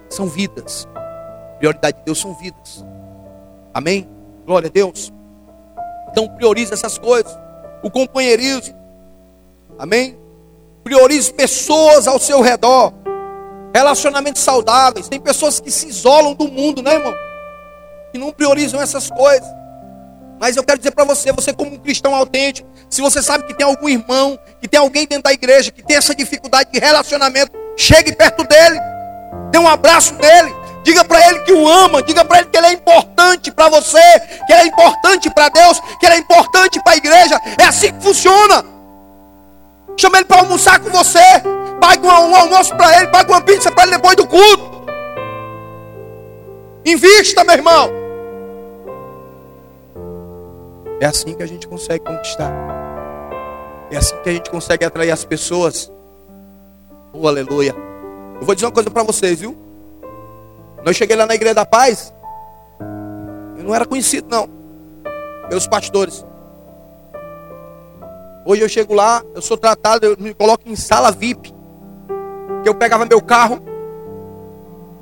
[0.10, 0.88] São vidas.
[0.96, 2.86] A prioridade de Deus são vidas.
[3.74, 4.10] Amém?
[4.46, 5.12] Glória a Deus.
[6.10, 7.38] Então priorize essas coisas.
[7.84, 8.85] O companheirismo.
[9.78, 10.18] Amém?
[10.84, 12.94] Priorize pessoas ao seu redor.
[13.74, 15.10] Relacionamentos saudáveis.
[15.10, 17.14] Tem pessoas que se isolam do mundo, né, irmão?
[18.12, 19.48] Que não priorizam essas coisas.
[20.40, 23.54] Mas eu quero dizer para você, você como um cristão autêntico, se você sabe que
[23.54, 27.52] tem algum irmão, que tem alguém dentro da igreja que tem essa dificuldade de relacionamento,
[27.78, 28.80] chegue perto dele,
[29.50, 32.68] dê um abraço nele, diga para ele que o ama, diga para ele que ele
[32.68, 36.94] é importante para você, que ele é importante para Deus, que ele é importante para
[36.94, 37.40] a igreja.
[37.58, 38.75] É assim que funciona.
[39.98, 41.20] Chama ele para almoçar com você,
[41.80, 44.86] pague um almoço para ele, pague uma pizza para ele depois do culto.
[46.86, 47.90] Invista, meu irmão.
[51.00, 52.52] É assim que a gente consegue conquistar.
[53.92, 55.92] É assim que a gente consegue atrair as pessoas.
[57.14, 57.76] Oh, aleluia.
[58.40, 59.58] Eu vou dizer uma coisa para vocês, viu?
[60.76, 62.14] Quando eu cheguei lá na Igreja da Paz,
[63.58, 64.48] eu não era conhecido, não.
[65.50, 66.26] Meus pastores.
[68.48, 71.52] Hoje eu chego lá, eu sou tratado, eu me coloco em sala VIP.
[72.62, 73.60] Que eu pegava meu carro,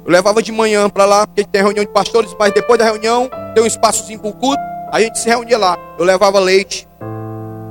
[0.06, 3.30] eu levava de manhã para lá, porque tem reunião de pastores, mas depois da reunião
[3.54, 4.64] tem um espaçozinho para o culto.
[4.90, 5.78] A gente se reunia lá.
[6.00, 6.88] Eu levava leite,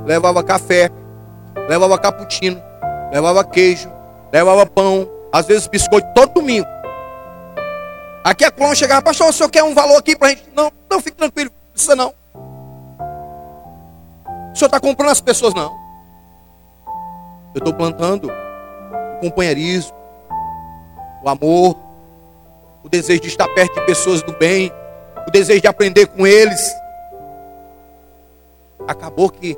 [0.05, 0.91] levava café,
[1.67, 2.61] levava cappuccino,
[3.11, 3.91] levava queijo,
[4.31, 6.67] levava pão, às vezes biscoito todo domingo.
[8.23, 10.43] Aqui a clone chegava, pastor, o senhor quer um valor aqui para a gente?
[10.55, 12.13] Não, não, fique tranquilo, não precisa não.
[14.53, 15.53] O senhor está comprando as pessoas?
[15.53, 15.75] Não.
[17.55, 19.93] Eu estou plantando o companheirismo,
[21.23, 21.75] o amor,
[22.83, 24.71] o desejo de estar perto de pessoas do bem,
[25.27, 26.61] o desejo de aprender com eles.
[28.87, 29.57] Acabou que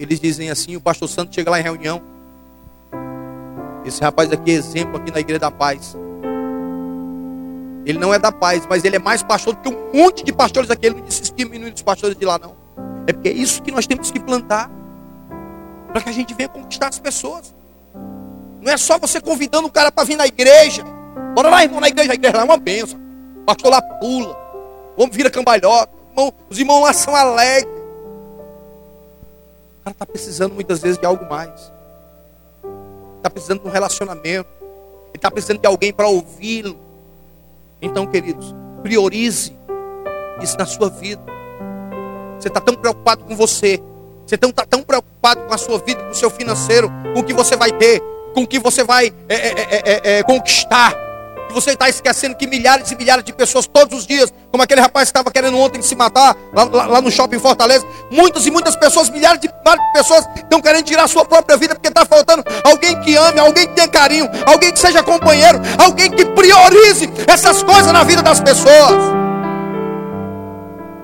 [0.00, 2.02] eles dizem assim, o pastor Santo chega lá em reunião.
[3.84, 5.96] Esse rapaz aqui é exemplo aqui na igreja da paz.
[7.86, 10.32] Ele não é da paz, mas ele é mais pastor do que um monte de
[10.32, 10.86] pastores aqui.
[10.86, 12.57] Ele não disse diminuir dos pastores de lá, não.
[13.08, 14.70] É porque é isso que nós temos que plantar.
[15.92, 17.52] Para que a gente venha conquistar as pessoas.
[18.60, 20.84] Não é só você convidando o cara para vir na igreja.
[21.34, 22.12] Bora lá, irmão, na igreja.
[22.12, 23.00] A igreja lá é uma benção.
[23.42, 24.36] O pastor lá pula.
[24.96, 25.98] O homem vira cambalhota
[26.50, 27.72] os irmãos lá são alegres.
[29.80, 31.72] O cara está precisando muitas vezes de algo mais.
[33.16, 34.48] Está precisando de um relacionamento.
[34.60, 36.78] Ele está precisando de alguém para ouvi-lo.
[37.80, 39.56] Então, queridos, priorize
[40.42, 41.22] isso na sua vida.
[42.38, 43.82] Você está tão preocupado com você.
[44.26, 47.24] Você está tão, tão preocupado com a sua vida, com o seu financeiro, com o
[47.24, 48.02] que você vai ter,
[48.34, 51.08] com o que você vai é, é, é, conquistar
[51.48, 54.80] que você está esquecendo que milhares e milhares de pessoas todos os dias, como aquele
[54.80, 58.50] rapaz que estava querendo ontem se matar lá, lá, lá, no shopping Fortaleza, muitas e
[58.50, 61.88] muitas pessoas, milhares de, milhares de pessoas estão querendo tirar a sua própria vida porque
[61.88, 66.24] está faltando alguém que ame, alguém que tenha carinho, alguém que seja companheiro, alguém que
[66.26, 69.18] priorize essas coisas na vida das pessoas.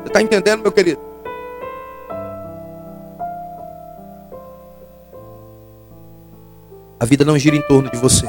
[0.03, 1.14] Você está entendendo, meu querido?
[6.99, 8.27] A vida não gira em torno de você.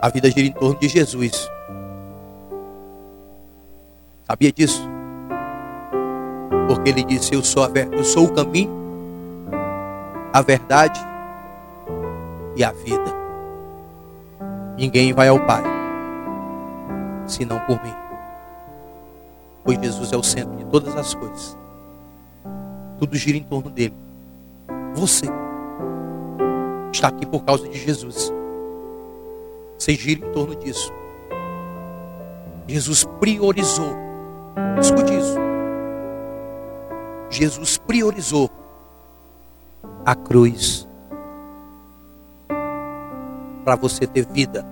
[0.00, 1.50] A vida gira em torno de Jesus.
[4.24, 4.88] Sabia disso?
[6.68, 8.70] Porque ele disse: Eu sou, a, eu sou o caminho,
[10.32, 11.00] a verdade
[12.56, 13.12] e a vida.
[14.76, 15.62] Ninguém vai ao Pai
[17.26, 17.94] senão por mim.
[19.64, 21.56] Pois Jesus é o centro de todas as coisas.
[22.98, 24.03] Tudo gira em torno dele.
[24.94, 25.26] Você
[26.92, 28.32] está aqui por causa de Jesus.
[29.76, 30.92] Você gira em torno disso.
[32.66, 33.94] Jesus priorizou.
[34.80, 35.36] Escute isso.
[37.28, 38.48] Jesus priorizou
[40.06, 40.86] a cruz
[43.64, 44.64] para você ter vida.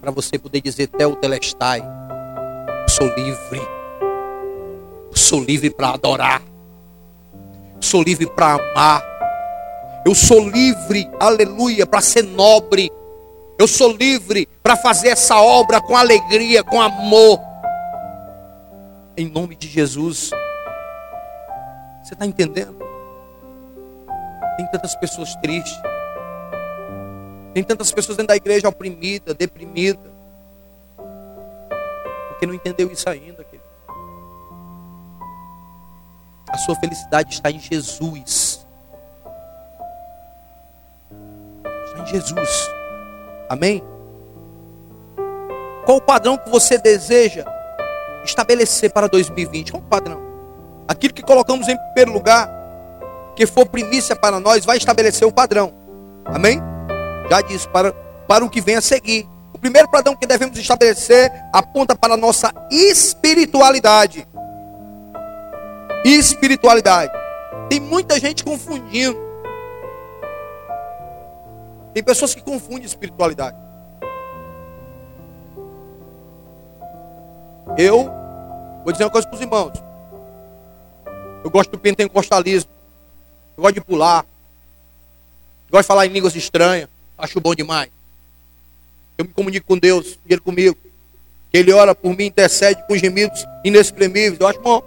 [0.00, 3.60] Para você poder dizer Tel Telestai, eu sou livre.
[5.12, 6.53] Sou livre para adorar.
[7.80, 9.02] Sou livre para amar.
[10.04, 12.90] Eu sou livre, aleluia, para ser nobre.
[13.58, 17.40] Eu sou livre para fazer essa obra com alegria, com amor.
[19.16, 20.30] Em nome de Jesus.
[22.02, 22.76] Você está entendendo?
[24.56, 25.80] Tem tantas pessoas tristes.
[27.54, 30.12] Tem tantas pessoas dentro da igreja oprimida, deprimida.
[32.28, 33.33] Porque não entendeu isso ainda,
[36.64, 38.66] sua felicidade está em Jesus.
[41.86, 42.70] Está em Jesus.
[43.48, 43.82] Amém?
[45.84, 47.44] Qual o padrão que você deseja
[48.24, 49.72] estabelecer para 2020?
[49.72, 50.22] Qual o padrão?
[50.88, 52.48] Aquilo que colocamos em primeiro lugar,
[53.36, 55.74] que for primícia para nós, vai estabelecer o padrão.
[56.24, 56.60] Amém?
[57.28, 57.92] Já disse, para,
[58.26, 59.28] para o que vem a seguir.
[59.52, 64.26] O primeiro padrão que devemos estabelecer aponta para a nossa espiritualidade.
[66.04, 67.12] Espiritualidade.
[67.68, 69.24] Tem muita gente confundindo
[71.94, 73.56] tem pessoas que confundem espiritualidade.
[77.78, 78.10] Eu
[78.82, 79.72] vou dizer uma coisa para os irmãos.
[81.44, 82.70] Eu gosto do pentecostalismo.
[83.56, 84.26] Eu gosto de pular.
[85.66, 86.88] Eu gosto de falar em línguas estranhas.
[87.16, 87.90] Acho bom demais.
[89.16, 90.76] Eu me comunico com Deus, Ele comigo.
[91.52, 94.40] Ele ora por mim, intercede com gemidos inexprimíveis.
[94.40, 94.82] Eu acho bom.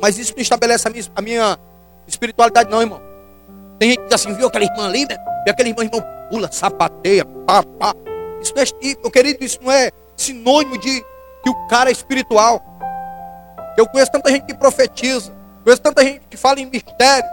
[0.00, 1.58] Mas isso não estabelece a minha, a minha
[2.06, 3.00] espiritualidade, não, irmão.
[3.78, 5.16] Tem gente que diz assim, viu aquela irmã ali, né?
[5.44, 7.94] Viu aquela irmã, irmão, pula, sapateia, pá, pá.
[8.40, 8.66] Isso não é,
[9.00, 11.00] meu querido, isso não é sinônimo de
[11.42, 12.62] que o cara é espiritual.
[13.76, 17.28] Eu conheço tanta gente que profetiza, conheço tanta gente que fala em mistério,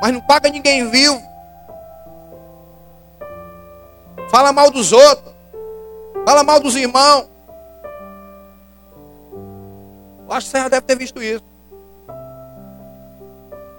[0.00, 1.20] mas não paga ninguém vivo.
[4.30, 5.34] Fala mal dos outros,
[6.24, 7.28] fala mal dos irmãos.
[10.26, 11.53] Eu acho que você já deve ter visto isso.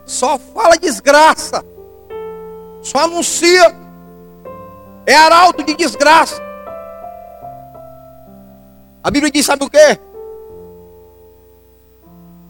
[0.05, 1.63] Só fala desgraça.
[2.81, 3.75] Só anuncia.
[5.05, 6.41] É arauto de desgraça.
[9.03, 9.99] A Bíblia diz: sabe o que?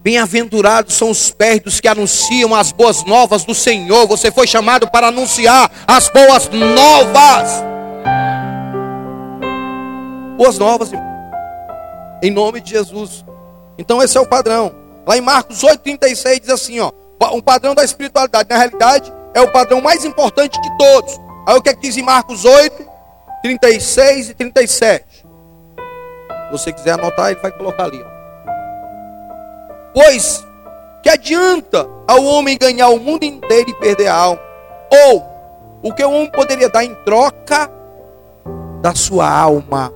[0.02, 4.06] Bem-aventurados são os pés dos que anunciam as boas novas do Senhor.
[4.06, 7.64] Você foi chamado para anunciar as boas novas.
[10.38, 10.92] Boas novas.
[12.22, 13.26] Em nome de Jesus.
[13.78, 14.76] Então esse é o padrão.
[15.08, 16.92] Lá em Marcos 8,36 diz assim, ó.
[17.34, 18.50] Um padrão da espiritualidade.
[18.50, 21.20] Na realidade, é o padrão mais importante de todos.
[21.48, 22.88] Aí o que, é que diz em Marcos 8,
[23.44, 25.06] 36 e 37?
[25.08, 28.04] Se você quiser anotar, ele vai colocar ali.
[29.94, 30.46] Pois
[31.04, 34.42] que adianta ao homem ganhar o mundo inteiro e perder a alma?
[35.08, 35.24] Ou
[35.84, 37.70] o que o homem poderia dar em troca
[38.82, 39.94] da sua alma?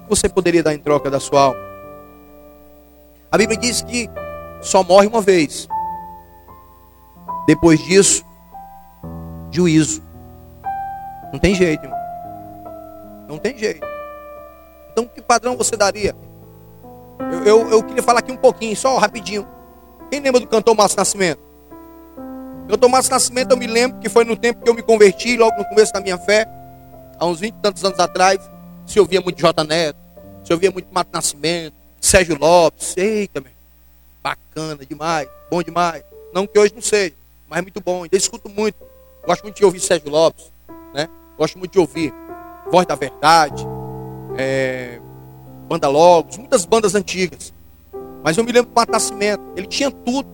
[0.00, 1.67] O que você poderia dar em troca da sua alma?
[3.30, 4.08] A Bíblia diz que
[4.60, 5.68] só morre uma vez.
[7.46, 8.24] Depois disso,
[9.50, 10.02] juízo.
[11.32, 11.98] Não tem jeito, irmão.
[13.28, 13.86] Não tem jeito.
[14.90, 16.14] Então, que padrão você daria?
[17.32, 19.46] Eu, eu, eu queria falar aqui um pouquinho, só rapidinho.
[20.10, 21.48] Quem lembra do cantor Márcio Nascimento?
[22.68, 25.56] Eu Tomás Nascimento, eu me lembro que foi no tempo que eu me converti, logo
[25.56, 26.46] no começo da minha fé,
[27.18, 28.38] há uns 20 e tantos anos atrás,
[28.84, 29.64] se ouvia muito J.
[29.64, 29.98] Neto,
[30.44, 33.50] se ouvia muito Mato Nascimento, Sérgio Lopes, eita, meu,
[34.22, 36.02] bacana demais, bom demais.
[36.32, 37.14] Não que hoje não seja,
[37.48, 38.76] mas muito bom, ainda escuto muito.
[39.26, 40.50] Gosto muito de ouvir Sérgio Lopes,
[40.94, 41.08] né?
[41.36, 42.12] Gosto muito de ouvir
[42.70, 43.66] Voz da Verdade,
[44.36, 45.00] é,
[45.66, 47.52] Banda Logos, muitas bandas antigas.
[48.22, 50.28] Mas eu me lembro do Mato Nascimento, ele tinha tudo.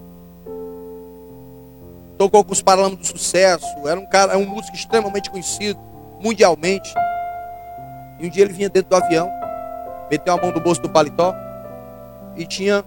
[2.16, 5.79] Tocou com os Paralamas do Sucesso, era um cara, é um músico extremamente conhecido
[6.20, 6.92] mundialmente.
[8.20, 9.29] E um dia ele vinha dentro do avião,
[10.11, 11.35] meteu a mão no bolso do paletó
[12.37, 12.85] e tinha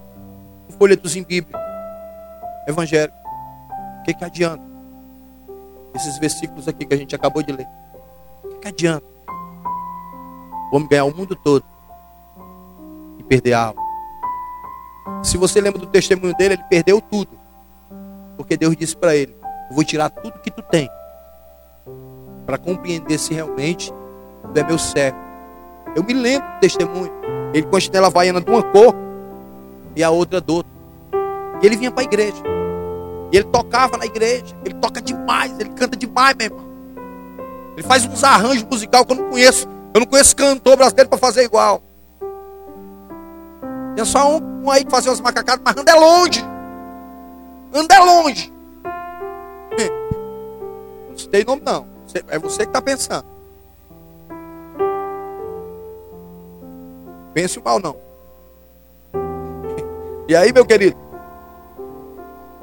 [0.69, 1.59] um folhetozinho bíblico,
[2.67, 3.17] evangélico.
[3.99, 4.63] O que, que adianta?
[5.95, 7.67] Esses versículos aqui que a gente acabou de ler.
[8.43, 9.05] O que, que adianta?
[10.71, 11.63] Vamos ganhar o mundo todo
[13.17, 13.81] e perder a alma.
[15.23, 17.37] Se você lembra do testemunho dele, ele perdeu tudo.
[18.35, 19.35] Porque Deus disse para ele:
[19.71, 20.89] vou tirar tudo que tu tem
[22.45, 23.91] para compreender se realmente
[24.53, 25.17] tu é meu servo.
[25.95, 27.11] Eu me lembro do testemunho.
[27.53, 28.93] Ele com a chinela vaiana de uma cor
[29.97, 30.71] e a outra do outro.
[31.59, 32.43] E ele vinha para a igreja.
[33.31, 34.55] E ele tocava na igreja.
[34.63, 36.67] Ele toca demais, ele canta demais, meu irmão.
[37.75, 39.67] Ele faz uns arranjos musicais que eu não conheço.
[39.93, 41.81] Eu não conheço cantor brasileiro para fazer igual.
[43.95, 46.45] Tem só um, um aí que fazia umas macacadas, mas anda é longe.
[47.73, 48.53] Anda é longe.
[51.09, 51.87] Não citei nome não.
[52.27, 53.25] É você que está pensando.
[57.33, 58.06] Pense mal não.
[60.27, 60.97] E aí, meu querido?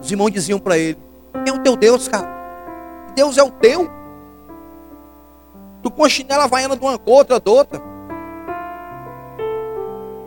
[0.00, 0.98] Os irmãos diziam para ele:
[1.44, 2.28] Quem é o teu Deus, cara?
[3.14, 3.90] Deus é o teu.
[5.82, 7.80] Tu com a chinela vaiana de uma cor, outra de outra.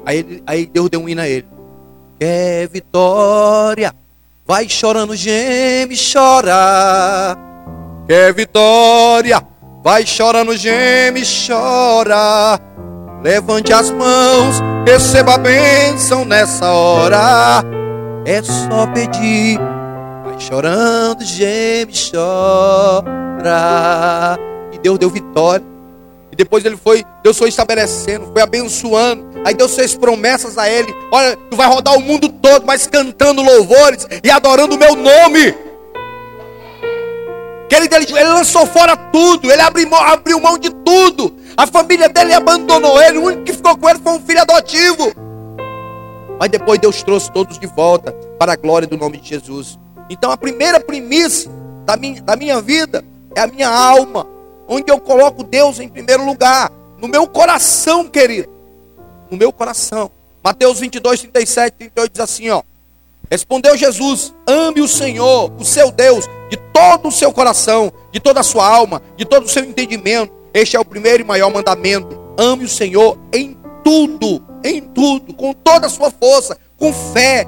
[0.05, 1.47] Aí, aí Deus deu um hino a ele.
[2.19, 3.93] É vitória,
[4.45, 7.37] vai chorando, geme, chora.
[8.07, 9.45] Quer vitória,
[9.83, 12.66] vai chorando, geme, chora.
[13.27, 17.61] Levante as mãos, receba a bênção nessa hora.
[18.25, 19.59] É só pedir,
[20.23, 23.09] vai chorando, geme, chora.
[24.71, 25.65] E Deus deu vitória.
[26.31, 29.27] E depois ele foi, Deus foi estabelecendo, foi abençoando.
[29.43, 33.43] Aí Deus fez promessas a ele: Olha, tu vai rodar o mundo todo, mas cantando
[33.43, 35.53] louvores e adorando o meu nome.
[37.67, 41.36] Que ele, ele lançou fora tudo, ele abriu, abriu mão de tudo.
[41.57, 45.11] A família dele abandonou ele, o único que ficou com ele foi um filho adotivo.
[46.39, 49.79] Mas depois Deus trouxe todos de volta para a glória do nome de Jesus.
[50.07, 51.49] Então a primeira premissa
[51.83, 53.03] da minha, da minha vida
[53.35, 54.27] é a minha alma,
[54.67, 58.49] onde eu coloco Deus em primeiro lugar, no meu coração, querido.
[59.31, 60.11] No meu coração.
[60.43, 62.61] Mateus 22, 37, 38 diz assim: ó.
[63.31, 68.41] Respondeu Jesus: Ame o Senhor, o seu Deus, de todo o seu coração, de toda
[68.41, 70.36] a sua alma, de todo o seu entendimento.
[70.57, 72.19] Este é o primeiro e maior mandamento.
[72.35, 77.45] Ame o Senhor em tudo, em tudo, com toda a sua força, com fé.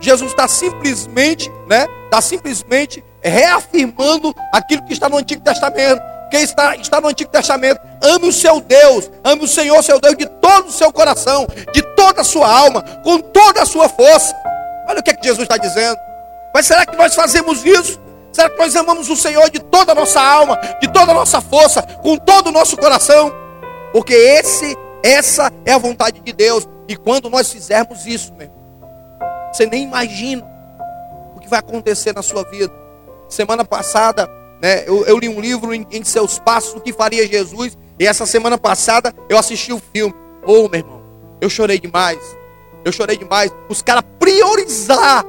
[0.00, 1.86] Jesus está simplesmente, né?
[2.06, 6.00] Está simplesmente reafirmando aquilo que está no Antigo Testamento.
[6.30, 10.16] Quem está, está no Antigo Testamento, ame o seu Deus, ame o Senhor, seu Deus,
[10.16, 14.34] de todo o seu coração, de toda a sua alma, com toda a sua força.
[14.88, 15.98] Olha o que, é que Jesus está dizendo.
[16.54, 18.00] Mas será que nós fazemos isso?
[18.32, 21.40] Será que nós amamos o Senhor de toda a nossa alma, de toda a nossa
[21.40, 23.32] força, com todo o nosso coração?
[23.92, 26.68] Porque esse, essa é a vontade de Deus.
[26.88, 28.50] E quando nós fizermos isso, meu,
[29.52, 30.48] você nem imagina
[31.34, 32.72] o que vai acontecer na sua vida.
[33.28, 34.28] Semana passada,
[34.62, 37.76] né, eu, eu li um livro em, em, seus passos, o que faria Jesus.
[37.98, 40.14] E essa semana passada eu assisti o filme.
[40.44, 41.02] Oh, meu irmão,
[41.40, 42.18] eu chorei demais.
[42.84, 43.52] Eu chorei demais.
[43.68, 45.24] Os caras priorizar,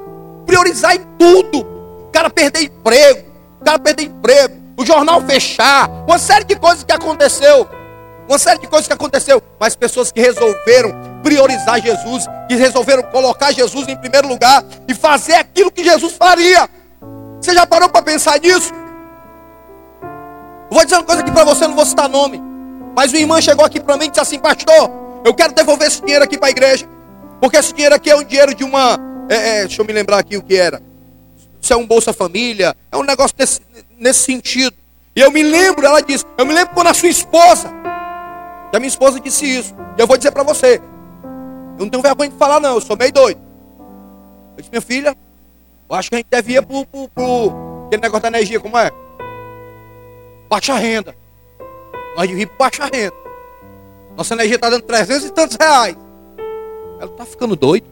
[0.45, 1.80] priorizar em tudo.
[2.11, 3.23] Cara perder emprego,
[3.59, 7.67] o cara perder emprego, o jornal fechar, uma série de coisas que aconteceu.
[8.27, 13.51] Uma série de coisas que aconteceu, mas pessoas que resolveram priorizar Jesus, que resolveram colocar
[13.51, 16.69] Jesus em primeiro lugar e fazer aquilo que Jesus faria.
[17.41, 18.71] Você já parou para pensar nisso?
[20.69, 22.41] Vou dizer uma coisa aqui para você, não vou citar nome.
[22.95, 24.89] Mas uma irmã chegou aqui para mim e disse assim: Pastor,
[25.25, 26.87] eu quero devolver esse dinheiro aqui para a igreja.
[27.41, 28.97] Porque esse dinheiro aqui é um dinheiro de uma.
[29.29, 30.81] É, é, deixa eu me lembrar aqui o que era.
[31.61, 32.75] Isso é um Bolsa Família.
[32.91, 33.61] É um negócio nesse,
[33.97, 34.75] nesse sentido.
[35.15, 37.71] E eu me lembro, ela disse, eu me lembro quando a sua esposa.
[38.71, 39.75] E a minha esposa disse isso.
[39.97, 40.81] E eu vou dizer para você.
[41.77, 42.75] Eu não tenho vergonha de falar, não.
[42.75, 43.39] Eu sou meio doido.
[44.51, 45.15] Eu disse, minha filha,
[45.89, 48.77] eu acho que a gente deve ir pro, pro, pro aquele negócio da energia, como
[48.77, 48.89] é?
[50.49, 51.13] Baixa renda.
[52.15, 53.15] Nós devíamos baixa renda.
[54.15, 55.97] Nossa energia está dando 300 e tantos reais.
[56.99, 57.90] Ela está ficando doido.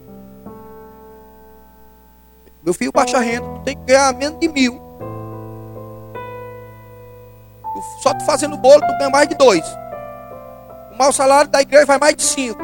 [2.63, 4.89] Meu filho baixa renda, tu tem que ganhar menos de mil.
[7.99, 9.63] só tu fazendo bolo, tu ganha mais de dois.
[10.93, 12.59] O mau salário da igreja vai mais de cinco.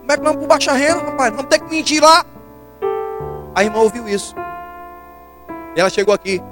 [0.00, 1.30] Como é que nós vamos baixa renda, rapaz?
[1.30, 2.24] Vamos ter que mentir lá.
[3.54, 4.34] A irmã ouviu isso.
[5.76, 6.42] E ela chegou aqui.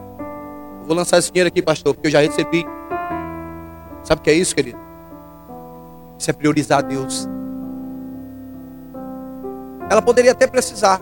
[0.85, 2.65] Vou lançar esse dinheiro aqui, pastor, porque eu já recebi.
[4.03, 4.79] Sabe o que é isso, querido?
[6.19, 7.29] Isso é priorizar Deus.
[9.91, 11.01] Ela poderia até precisar,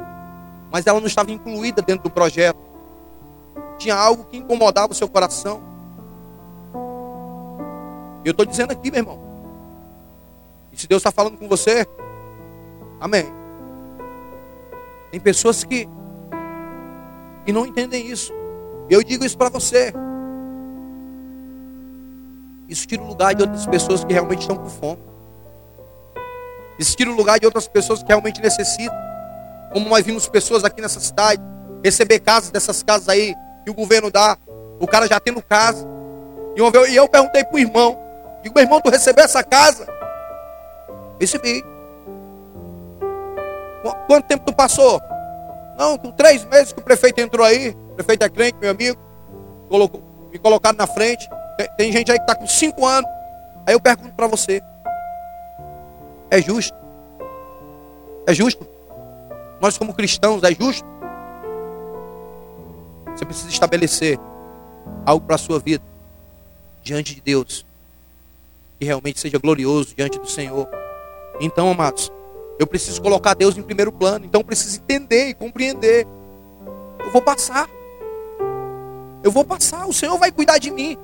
[0.71, 2.59] mas ela não estava incluída dentro do projeto.
[3.79, 5.62] Tinha algo que incomodava o seu coração.
[8.25, 9.21] Eu estou dizendo aqui, meu irmão.
[10.73, 11.87] E se Deus está falando com você,
[13.01, 13.25] amém.
[15.11, 15.89] Tem pessoas que,
[17.45, 18.33] que não entendem isso.
[18.91, 19.93] Eu digo isso para você.
[22.69, 25.01] Isso tira o lugar de outras pessoas que realmente estão com fome.
[26.79, 29.06] Isso tira o lugar de outras pessoas que realmente necessitam.
[29.77, 31.43] Como nós vimos pessoas aqui nessa cidade
[31.85, 34.39] receber casas dessas casas aí que o governo dá.
[34.81, 35.87] O cara já tendo casa.
[36.57, 37.95] E eu, e eu perguntei para o irmão:
[38.43, 39.87] Digo, meu irmão, tu recebeu essa casa?
[41.20, 41.62] Recebi.
[44.07, 44.99] Quanto tempo tu passou?
[45.77, 47.77] Não, com três meses que o prefeito entrou aí.
[47.91, 48.99] O prefeito é crente, meu amigo.
[49.68, 50.03] Colocou,
[50.33, 51.29] me colocaram na frente.
[51.59, 53.11] Tem, tem gente aí que está com cinco anos.
[53.66, 54.62] Aí eu pergunto para você:
[56.31, 56.74] é justo?
[58.27, 58.76] É justo?
[59.67, 60.87] Nós, como cristãos, é justo?
[63.12, 64.17] Você precisa estabelecer
[65.05, 65.83] algo para a sua vida
[66.85, 67.67] diante de Deus
[68.79, 70.69] que realmente seja glorioso diante do Senhor.
[71.41, 72.12] Então, amados,
[72.61, 74.25] eu preciso colocar Deus em primeiro plano.
[74.25, 76.07] Então, eu preciso entender e compreender.
[77.05, 77.69] Eu vou passar.
[79.25, 79.85] Eu vou passar.
[79.89, 80.97] O Senhor vai cuidar de mim.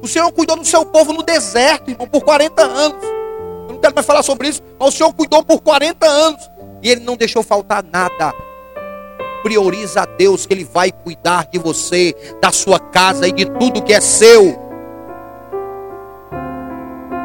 [0.00, 3.02] O Senhor cuidou do seu povo no deserto, irmão, por 40 anos.
[3.02, 6.54] Eu não quero mais falar sobre isso, mas o Senhor cuidou por 40 anos.
[6.84, 8.34] E Ele não deixou faltar nada.
[9.42, 13.82] Prioriza a Deus, que Ele vai cuidar de você, da sua casa e de tudo
[13.82, 14.62] que é seu.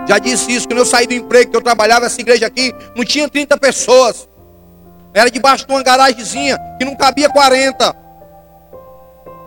[0.07, 3.03] Já disse isso, quando eu saí do emprego, que eu trabalhava nessa igreja aqui, não
[3.03, 4.27] tinha 30 pessoas.
[5.13, 7.95] Era debaixo de uma garagemzinha que não cabia 40.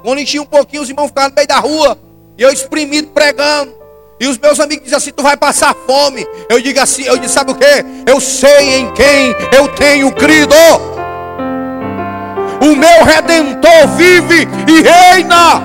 [0.05, 1.99] Quando enchia um pouquinho, os irmãos ficavam no meio da rua.
[2.37, 3.82] E eu exprimido pregando.
[4.23, 6.25] E os meus amigos diziam assim: Tu vai passar fome.
[6.49, 7.85] Eu digo assim: Eu disse, sabe o que?
[8.07, 10.55] Eu sei em quem eu tenho crido.
[12.61, 15.61] O meu redentor vive e reina.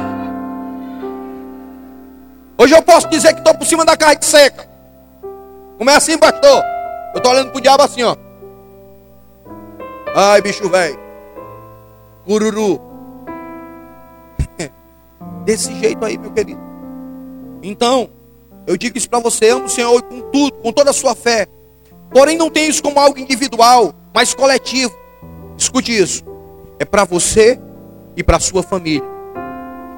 [2.58, 4.68] Hoje eu posso dizer que estou por cima da carne seca.
[5.78, 6.64] Como é assim, pastor?
[7.14, 8.16] Eu estou olhando pro diabo assim, ó.
[10.16, 11.00] Ai, bicho velho.
[12.26, 12.82] Cururu.
[15.46, 16.60] Desse jeito aí, meu querido.
[17.62, 18.17] Então,
[18.68, 21.48] eu digo isso para você, amo o Senhor com tudo, com toda a sua fé.
[22.12, 24.94] Porém, não tem isso como algo individual, mas coletivo.
[25.58, 26.24] Escute isso.
[26.78, 27.58] É para você
[28.16, 29.08] e para sua família.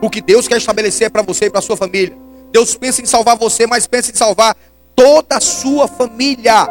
[0.02, 2.16] O que Deus quer estabelecer é para você e para sua família.
[2.52, 4.56] Deus pensa em salvar você, mas pensa em salvar
[4.96, 6.68] toda a sua família.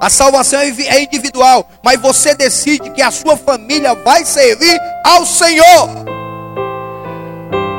[0.00, 5.26] A salvação é, é individual, mas você decide que a sua família vai servir ao
[5.26, 5.88] Senhor.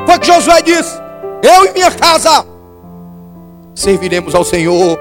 [0.06, 0.94] Foi o que Josué disse:
[1.42, 2.44] Eu e minha casa
[3.80, 4.98] serviremos ao Senhor.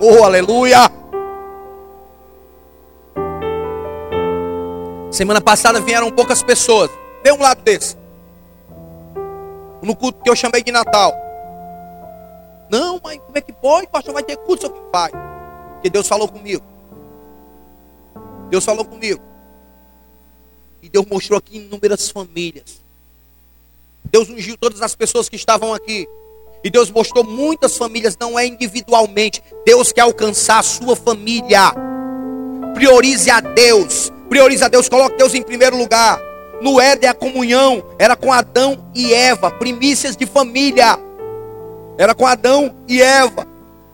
[0.00, 0.88] Oh, aleluia!
[5.10, 6.90] Semana passada vieram poucas pessoas.
[7.24, 7.96] Vê um lado desse.
[9.82, 11.12] No culto que eu chamei de Natal.
[12.70, 13.88] Não, mas como é que pode?
[13.88, 15.10] Pastor, vai ter culto, seu pai.
[15.72, 16.62] Porque Deus falou comigo.
[18.48, 19.20] Deus falou comigo.
[20.80, 22.80] E Deus mostrou aqui inúmeras famílias.
[24.04, 26.08] Deus ungiu todas as pessoas que estavam aqui.
[26.62, 29.42] E Deus mostrou muitas famílias, não é individualmente.
[29.64, 31.72] Deus quer alcançar a sua família.
[32.74, 34.12] Priorize a Deus.
[34.28, 36.20] Priorize a Deus, coloque Deus em primeiro lugar.
[36.60, 40.98] No Éden a comunhão era com Adão e Eva, primícias de família.
[41.96, 43.46] Era com Adão e Eva.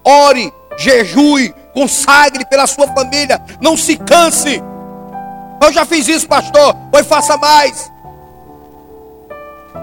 [0.02, 3.40] Ore, jejue, consagre pela sua família.
[3.60, 4.62] Não se canse.
[5.62, 6.74] Eu já fiz isso, pastor.
[6.90, 7.90] Pois faça mais.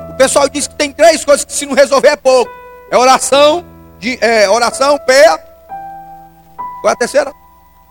[0.10, 2.61] O pessoal diz que tem três coisas que se não resolver é pouco.
[2.92, 3.64] É oração,
[4.00, 5.24] de, é, oração, pé.
[6.82, 7.32] Qual é a terceira?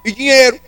[0.05, 0.61] E dinheiro.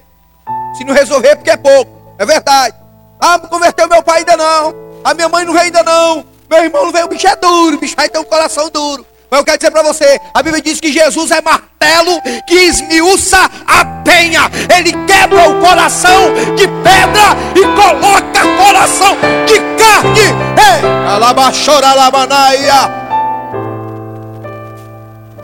[0.74, 2.14] Se não resolver porque é pouco.
[2.18, 2.74] É verdade.
[3.20, 4.74] Ah, não converteu meu pai ainda não.
[5.04, 6.24] A minha mãe não veio ainda não.
[6.48, 7.04] Meu irmão não veio.
[7.04, 7.76] O bicho é duro.
[7.76, 9.04] O bicho vai ter um coração duro.
[9.30, 13.38] Mas eu quero dizer para você, a Bíblia diz que Jesus é martelo que esmiuça
[13.66, 14.50] a penha.
[14.74, 19.14] Ele quebra o coração de pedra e coloca coração
[19.46, 20.20] de carne.
[20.56, 23.01] Ei, alabachora alabanaia.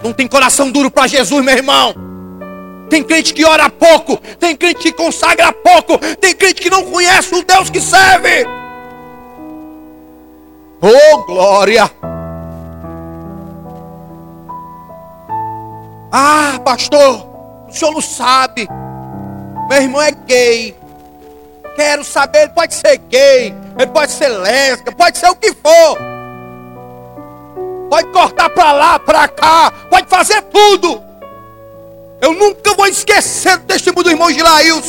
[0.03, 1.94] Não tem coração duro para Jesus, meu irmão.
[2.88, 7.34] Tem crente que ora pouco, tem crente que consagra pouco, tem crente que não conhece
[7.34, 8.46] o Deus que serve.
[10.80, 11.90] Oh, glória!
[16.11, 17.26] Ah, pastor,
[17.68, 18.66] o senhor não sabe.
[19.68, 20.74] Meu irmão é gay.
[21.76, 25.99] Quero saber, ele pode ser gay, ele pode ser lésbica, pode ser o que for.
[27.89, 31.03] Pode cortar para lá, para cá, pode fazer tudo.
[32.20, 34.86] Eu nunca vou esquecer do testemunho do irmão Gilaíus.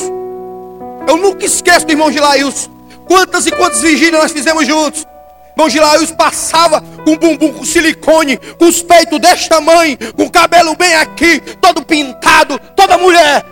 [1.08, 2.70] Eu nunca esqueço do irmão Gilaíus.
[3.08, 5.08] Quantas e quantas vigílias nós fizemos juntos.
[5.52, 10.76] Irmão Gilaíus passava com bumbum com silicone, com os peitos deste tamanho, com o cabelo
[10.76, 13.46] bem aqui, todo pintado, toda mulher.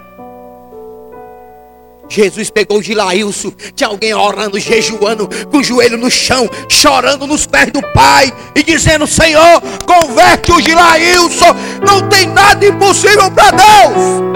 [2.10, 7.72] Jesus pegou Gilailson, tinha alguém orando, jejuando, com o joelho no chão, chorando nos pés
[7.72, 11.56] do Pai e dizendo: Senhor, converte o Gilailson,
[11.86, 14.28] não tem nada impossível para Deus.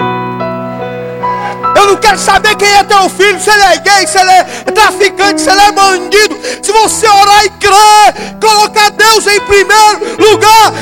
[1.74, 4.44] Eu não quero saber quem é teu filho, se ele é gay, se ele é
[4.72, 6.36] traficante, se ele é bandido.
[6.62, 10.72] Se você orar e crer, colocar Deus em primeiro lugar,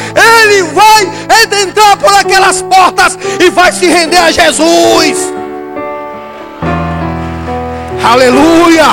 [0.43, 1.09] ele vai
[1.63, 5.40] entrar por aquelas portas e vai se render a Jesus.
[8.03, 8.85] Aleluia!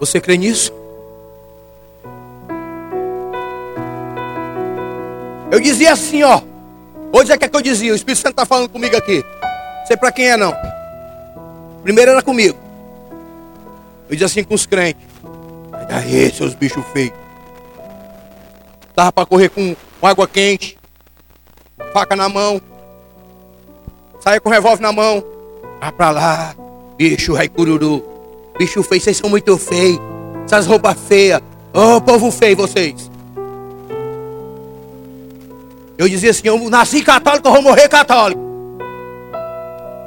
[0.00, 0.72] Você crê nisso?
[5.50, 6.40] Eu dizia assim, ó.
[7.12, 9.22] Hoje é que, é que eu dizia, o Espírito Santo está falando comigo aqui.
[9.42, 10.54] Não sei para quem é não.
[11.82, 12.58] Primeiro era comigo.
[14.08, 15.06] Eu dizia assim com os crentes.
[15.90, 17.12] Aí, seus bichos feios.
[18.94, 20.77] Tava para correr com, com água quente
[21.92, 22.60] faca na mão,
[24.20, 25.22] saia com revólver na mão,
[25.80, 26.54] vai pra lá,
[26.96, 28.04] bicho rei cururu,
[28.58, 30.00] bicho feio, vocês são muito feios,
[30.44, 31.40] essas roupas feias,
[31.72, 33.10] ô oh, povo feio vocês.
[35.98, 38.40] Eu dizia assim, eu nasci católico, eu vou morrer católico.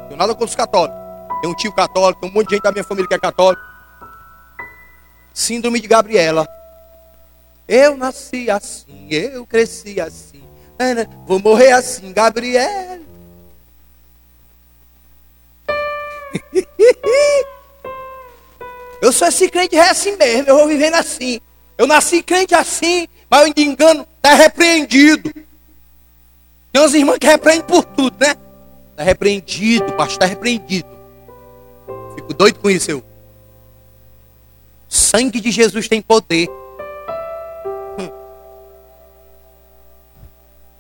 [0.08, 0.98] Tenho nada contra os católicos.
[1.42, 3.62] Tem um tio católico, tem um monte de gente da minha família que é católico.
[5.34, 6.48] Síndrome de Gabriela.
[7.68, 10.41] Eu nasci assim, eu cresci assim.
[11.26, 13.00] Vou morrer assim, Gabriel.
[19.02, 21.42] Eu sou esse crente é assim mesmo, eu vou vivendo assim.
[21.76, 25.34] Eu nasci crente assim, mas eu engano, está repreendido.
[26.72, 28.36] Tem umas irmãs que repreendem por tudo, né?
[28.92, 30.88] Está repreendido, pastor, está repreendido.
[32.14, 33.04] Fico doido com isso, eu.
[34.88, 36.48] Sangue de Jesus tem poder.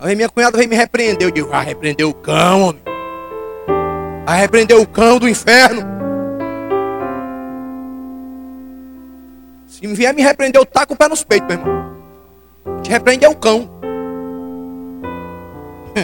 [0.02, 1.28] Aí minha cunhada veio me repreender.
[1.28, 2.82] Eu digo, ah, repreendeu o cão, homem.
[4.26, 5.84] Ah, repreendeu o cão do inferno.
[9.68, 11.96] Se vier me repreender, eu taco o pé nos peitos, meu irmão.
[12.82, 13.70] Te repreende é o cão.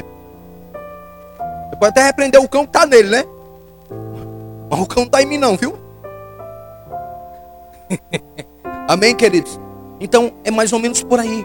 [1.70, 3.24] Você pode até repreender o cão que está nele, né?
[4.70, 5.76] Mas o cão não está em mim não, viu?
[8.88, 9.60] Amém, queridos?
[10.00, 11.44] Então é mais ou menos por aí.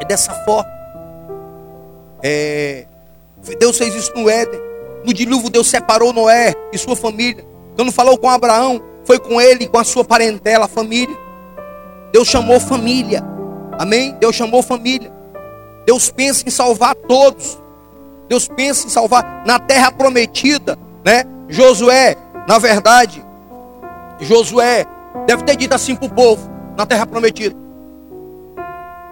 [0.00, 0.73] É dessa forma.
[2.26, 2.86] É,
[3.58, 4.58] Deus fez isso no Éden.
[5.04, 7.44] No dilúvio, Deus separou Noé e sua família.
[7.76, 11.14] Quando falou com Abraão, foi com ele, com a sua parentela, a família.
[12.10, 13.22] Deus chamou família.
[13.78, 14.16] Amém?
[14.18, 15.12] Deus chamou família.
[15.84, 17.58] Deus pensa em salvar todos.
[18.26, 21.24] Deus pensa em salvar na terra prometida, né?
[21.46, 22.16] Josué,
[22.48, 23.22] na verdade,
[24.18, 24.86] Josué
[25.26, 27.54] deve ter dito assim para o povo na terra prometida.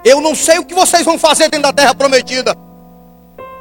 [0.02, 2.56] Eu não sei o que vocês vão fazer dentro da terra prometida.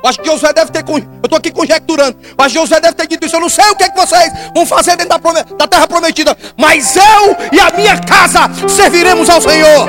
[0.04, 0.84] Acho que Josué deve ter.
[0.88, 2.18] Eu estou aqui conjecturando.
[2.38, 3.36] Mas Josué deve ter dito isso.
[3.36, 6.36] Eu não sei o que, é que vocês vão fazer dentro da, da terra prometida.
[6.58, 9.88] Mas eu e a minha casa serviremos ao Senhor.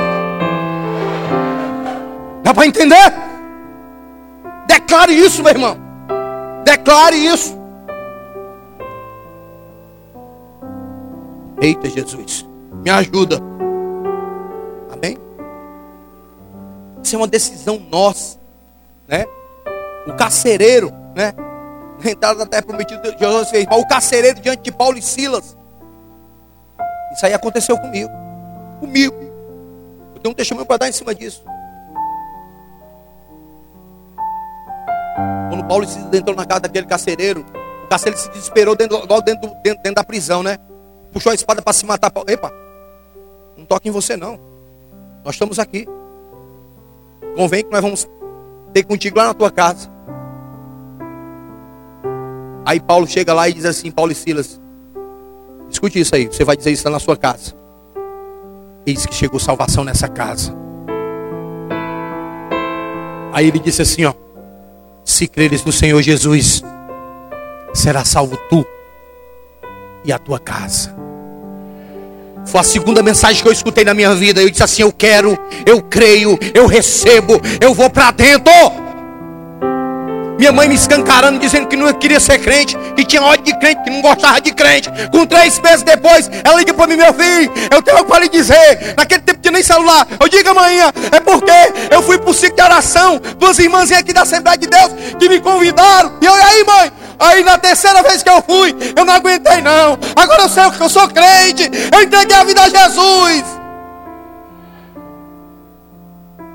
[2.42, 3.12] Dá para entender?
[4.66, 5.78] Declare isso, meu irmão.
[6.64, 7.58] Declare isso.
[11.60, 13.40] Eita Jesus, me ajuda.
[14.92, 15.16] Amém?
[17.02, 18.36] Isso é uma decisão nossa,
[19.06, 19.24] né?
[20.06, 21.32] O carcereiro, né?
[22.02, 25.56] Na entrada da terra prometida, Jesus fez, o carcereiro diante de Paulo e Silas.
[27.12, 28.10] Isso aí aconteceu comigo.
[28.80, 29.14] Comigo.
[30.14, 31.44] Eu tenho um testemunho para dar em cima disso.
[35.48, 37.44] Quando Paulo e Silas entrou na casa daquele carcereiro,
[37.84, 40.58] o carcereiro se desesperou dentro, logo dentro, dentro, dentro da prisão, né?
[41.12, 42.10] Puxou a espada para se matar.
[42.26, 42.50] Epa,
[43.56, 44.40] não toque em você não.
[45.24, 45.86] Nós estamos aqui.
[47.36, 48.08] Convém que nós vamos
[48.72, 49.91] ter contigo lá na tua casa.
[52.64, 54.60] Aí Paulo chega lá e diz assim, Paulo e Silas,
[55.70, 57.54] escute isso aí, você vai dizer isso lá na sua casa.
[58.86, 60.54] Eis que chegou salvação nessa casa.
[63.32, 64.12] Aí ele disse assim, ó,
[65.04, 66.62] se creres no Senhor Jesus,
[67.74, 68.64] será salvo tu
[70.04, 70.94] e a tua casa.
[72.44, 74.42] Foi a segunda mensagem que eu escutei na minha vida.
[74.42, 78.52] Eu disse assim: Eu quero, eu creio, eu recebo, eu vou para dentro.
[80.42, 83.84] Minha mãe me escancarando, dizendo que não queria ser crente, que tinha ódio de crente,
[83.84, 84.90] que não gostava de crente.
[85.12, 88.28] Com três meses depois, ela liga para mim, meu filho, eu tenho algo para lhe
[88.28, 88.92] dizer.
[88.96, 90.04] Naquele tempo tinha nem celular.
[90.18, 91.52] Eu digo amanhã, é porque
[91.92, 95.28] eu fui para o ciclo de oração, duas irmãzinhas aqui da Assembleia de Deus, que
[95.28, 96.18] me convidaram.
[96.20, 96.92] E eu, e aí, mãe?
[97.20, 99.96] Aí na terceira vez que eu fui, eu não aguentei não.
[100.16, 101.70] Agora eu sei que eu sou crente.
[101.94, 103.44] Eu entreguei a vida a Jesus.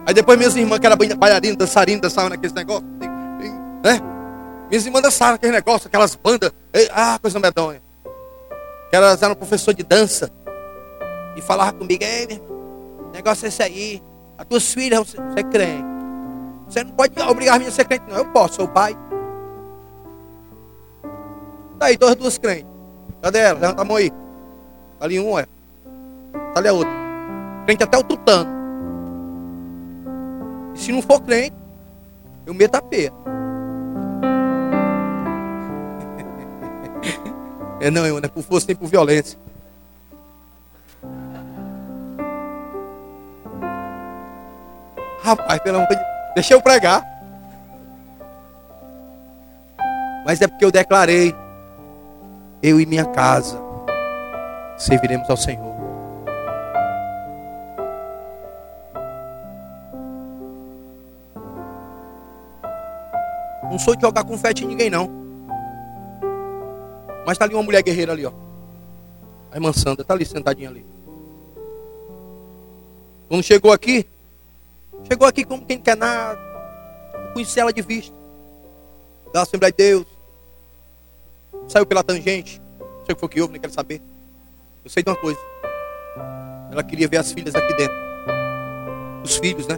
[0.06, 3.08] Aí depois minhas irmãs, que eram bailarina, dançarina, dançavam naqueles negócios.
[3.84, 4.02] Né?
[4.70, 6.52] Minhas irmãs dançavam aquele negócio, aquelas bandas.
[6.92, 7.82] Ah, coisa medonha.
[8.92, 10.32] Elas eram professor de dança.
[11.36, 14.04] E falava comigo, ei, meu negócio é esse aí.
[14.38, 15.86] As tuas filhas, você, você é crente.
[16.68, 18.18] Você não pode obrigar a minha a ser crente, não.
[18.18, 18.96] Eu posso, sou pai.
[21.80, 22.66] Tá aí, duas, duas crentes.
[23.22, 23.60] Cadê ela?
[23.60, 24.10] Levanta a mão aí.
[24.12, 25.46] Tá ali um, é.
[26.54, 26.92] Tá ali a outra.
[27.66, 28.50] Crente até o tutano.
[30.74, 31.56] E se não for crente,
[32.46, 33.12] eu meto a pé.
[37.80, 39.38] É não, não é por força nem por violência.
[45.22, 45.98] Rapaz, pelo amor de
[46.36, 47.04] deixa eu pregar.
[50.26, 51.34] Mas é porque eu declarei
[52.62, 53.62] eu e minha casa
[54.78, 55.76] serviremos ao Senhor.
[63.70, 65.27] Não sou de jogar confete em ninguém, não.
[67.28, 68.32] Mas tá ali uma mulher guerreira ali, ó.
[69.52, 70.86] A irmã Sandra tá ali sentadinha ali.
[73.28, 74.08] Quando chegou aqui,
[75.04, 76.40] chegou aqui como quem quer nada.
[77.26, 78.16] Eu conheci ela de vista.
[79.34, 80.06] Da Assembleia de Deus
[81.68, 82.62] saiu pela tangente.
[82.80, 84.02] Não sei o que foi que houve, nem quero saber.
[84.86, 85.40] Eu sei de uma coisa.
[86.72, 87.98] Ela queria ver as filhas aqui dentro.
[89.26, 89.76] Os filhos, né?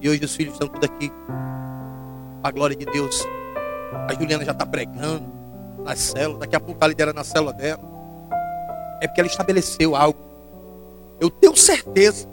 [0.00, 1.12] E hoje os filhos estão tudo aqui.
[2.42, 3.22] A glória de Deus.
[4.08, 5.39] A Juliana já está pregando
[5.84, 6.40] nas células.
[6.40, 7.80] Daqui a pouco está liderando na célula dela.
[9.00, 10.18] É porque ela estabeleceu algo.
[11.20, 12.28] Eu tenho certeza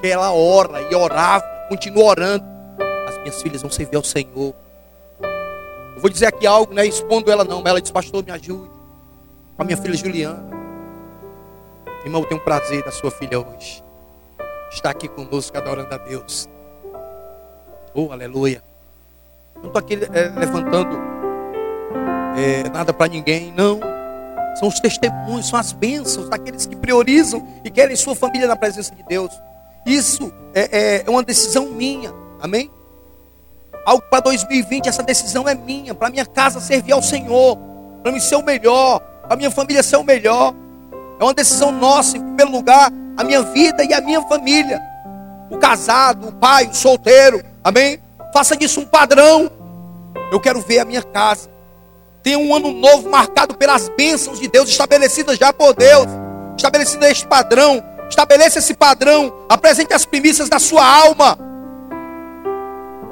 [0.00, 2.44] que ela ora e orava, continua orando.
[3.08, 4.54] As minhas filhas vão servir ao Senhor.
[5.94, 8.32] Eu vou dizer aqui algo, não é expondo ela não, mas ela disse, pastor, me
[8.32, 8.70] ajude.
[9.56, 10.44] Com a minha filha Juliana.
[12.04, 13.82] Irmão, eu tenho um prazer da sua filha hoje.
[14.70, 16.48] Está aqui conosco, adorando a Deus.
[17.94, 18.62] Oh, aleluia.
[19.56, 20.98] Não estou aqui é, levantando
[22.36, 23.80] é, nada para ninguém, não.
[24.56, 28.94] São os testemunhos, são as bênçãos daqueles que priorizam e querem sua família na presença
[28.94, 29.32] de Deus.
[29.84, 32.70] Isso é, é uma decisão minha, amém?
[33.84, 37.58] algo para 2020, essa decisão é minha, para minha casa servir ao Senhor,
[38.02, 40.54] para mim ser o melhor, para minha família ser o melhor.
[41.20, 44.80] É uma decisão nossa, em primeiro lugar, a minha vida e a minha família.
[45.50, 48.00] O casado, o pai, o solteiro, amém?
[48.32, 49.50] Faça disso um padrão.
[50.32, 51.48] Eu quero ver a minha casa.
[52.24, 56.06] Tem um ano novo marcado pelas bênçãos de Deus, estabelecidas já por Deus.
[56.56, 57.84] Estabelecido este padrão.
[58.08, 59.44] Estabeleça esse padrão.
[59.46, 61.36] Apresente as primícias da sua alma.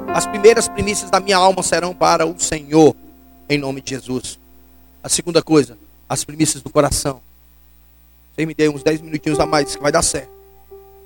[0.07, 2.95] As primeiras primícias da minha alma serão para o Senhor,
[3.47, 4.39] em nome de Jesus.
[5.03, 5.77] A segunda coisa,
[6.09, 7.21] as primícias do coração.
[8.33, 10.31] Você me dê uns 10 minutinhos a mais, que vai dar certo.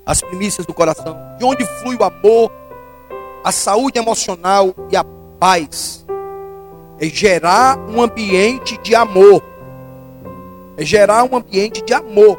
[0.06, 1.14] As primícias do coração.
[1.38, 2.50] De onde flui o amor,
[3.44, 5.04] a saúde emocional e a
[5.38, 6.06] paz.
[7.00, 9.42] É gerar um ambiente de amor.
[10.76, 12.38] É gerar um ambiente de amor.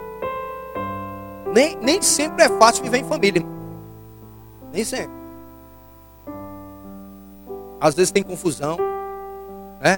[1.53, 3.43] Nem, nem sempre é fácil viver em família.
[4.71, 5.17] Nem sempre.
[7.79, 8.77] Às vezes tem confusão.
[9.81, 9.97] Né?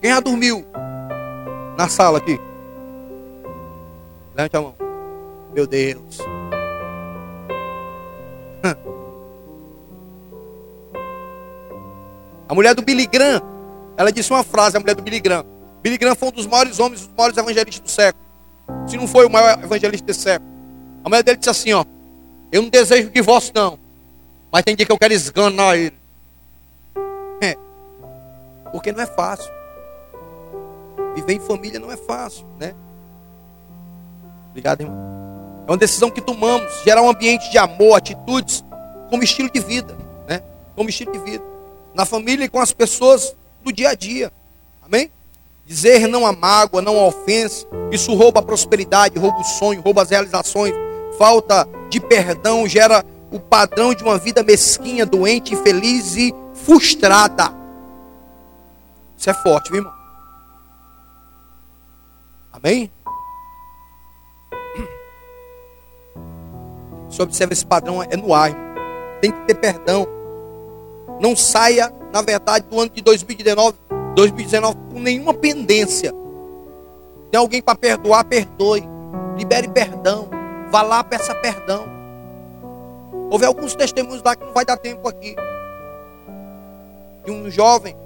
[0.00, 0.64] Quem já dormiu
[1.76, 2.40] na sala aqui?
[4.34, 4.74] Levante a mão.
[5.54, 6.18] Meu Deus.
[12.46, 13.40] A mulher do Billy Graham,
[13.96, 15.44] ela disse uma frase, a mulher do Billy Graham.
[15.82, 18.24] Billy Graham foi um dos maiores homens, os maiores evangelistas do século.
[18.86, 20.50] Se não foi o maior evangelista desse século.
[21.04, 21.84] A mulher dele disse assim, ó.
[22.50, 23.78] Eu não desejo divórcio não.
[24.50, 26.04] Mas tem dia que eu quero esganar ele.
[28.74, 29.52] Porque não é fácil.
[31.14, 32.74] Viver em família não é fácil, né?
[34.50, 34.98] Obrigado, irmão.
[35.64, 38.64] É uma decisão que tomamos, gerar um ambiente de amor, atitudes,
[39.08, 40.42] como estilo de vida, né?
[40.74, 41.44] Como estilo de vida.
[41.94, 44.32] Na família e com as pessoas do dia a dia.
[44.82, 45.10] Amém?
[45.66, 50.02] Dizer não à mágoa, não à ofensa, isso rouba a prosperidade, rouba o sonho, rouba
[50.02, 50.74] as realizações.
[51.18, 57.52] Falta de perdão gera o padrão de uma vida mesquinha, doente, infeliz e frustrada.
[59.16, 59.94] Isso é forte, viu, irmão?
[62.52, 62.90] Amém?
[67.08, 68.50] Você observa esse padrão, é no ar.
[68.50, 68.64] Irmão.
[69.20, 70.06] Tem que ter perdão.
[71.20, 73.76] Não saia na verdade, do ano de 2019,
[74.14, 76.12] 2019 com nenhuma pendência.
[77.28, 78.88] Tem alguém para perdoar, perdoe.
[79.36, 80.28] Libere perdão.
[80.70, 81.84] Vá lá, peça perdão.
[83.28, 85.34] Houve alguns testemunhos lá que não vai dar tempo aqui.
[87.24, 87.96] De um jovem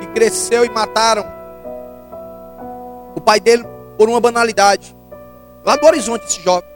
[0.00, 1.26] que cresceu e mataram
[3.14, 3.66] o pai dele
[3.98, 4.96] por uma banalidade.
[5.62, 6.70] Lá do horizonte, esse jovem.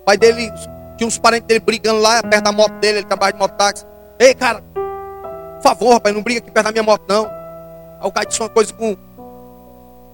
[0.00, 0.50] O pai dele,
[0.96, 3.86] tinha uns parentes dele brigando lá perto da moto dele, ele trabalha de mototáxi.
[4.18, 4.62] Ei, cara,
[5.56, 7.26] por favor, rapaz, não briga aqui perto da minha moto, não.
[8.00, 8.96] Aí o cara disse uma coisa com,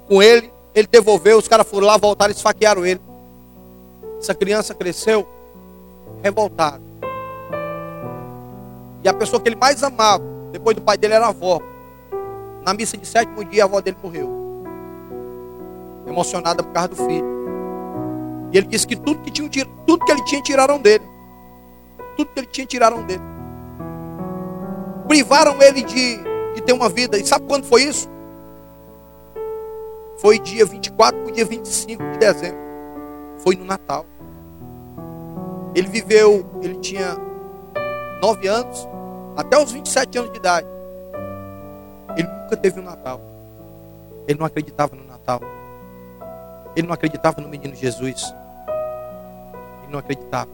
[0.09, 3.01] com ele, ele devolveu, os caras foram lá, voltaram e esfaquearam ele.
[4.19, 5.27] Essa criança cresceu
[6.23, 6.81] revoltada.
[9.05, 10.23] E a pessoa que ele mais amava,
[10.53, 11.61] depois do pai dele, era a avó.
[12.65, 14.31] Na missa de sétimo dia, a avó dele morreu.
[16.07, 17.33] Emocionada por causa do filho.
[18.53, 21.05] E ele disse que tudo que, tinha, tudo que ele tinha tiraram dele.
[22.17, 23.23] Tudo que ele tinha tiraram dele.
[25.13, 26.17] Privaram ele de,
[26.55, 27.19] de ter uma vida.
[27.19, 28.09] E sabe quando foi isso?
[30.17, 32.59] Foi dia 24 para o dia 25 de dezembro.
[33.37, 34.07] Foi no Natal.
[35.75, 37.17] Ele viveu, ele tinha
[38.23, 38.89] 9 anos,
[39.37, 40.67] até os 27 anos de idade.
[42.17, 43.21] Ele nunca teve um Natal.
[44.27, 45.41] Ele não acreditava no Natal.
[46.75, 48.35] Ele não acreditava no menino Jesus
[49.93, 50.51] não acreditava.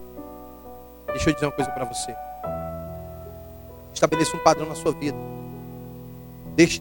[1.07, 2.15] Deixa eu dizer uma coisa para você.
[3.99, 5.19] Estabeleça um padrão na sua vida.
[6.55, 6.81] Deixe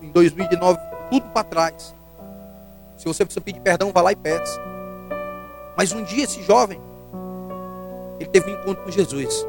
[0.00, 0.78] em 2009
[1.10, 1.94] tudo para trás.
[2.96, 4.58] Se você precisa pedir perdão, vá lá e peça.
[5.76, 6.80] Mas um dia esse jovem,
[8.18, 9.46] ele teve um encontro com Jesus.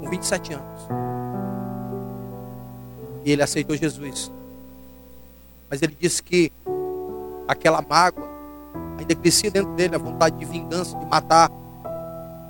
[0.00, 0.88] Com 27 anos.
[3.24, 4.28] E ele aceitou Jesus.
[5.70, 6.52] Mas ele disse que
[7.46, 8.28] aquela mágoa
[8.98, 11.48] ainda crescia dentro dele a vontade de vingança, de matar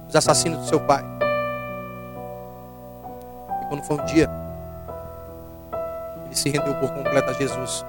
[0.09, 1.05] os assassinos do seu pai.
[3.71, 4.29] Quando foi um dia,
[6.27, 7.85] ele se rendeu por completo a Jesus.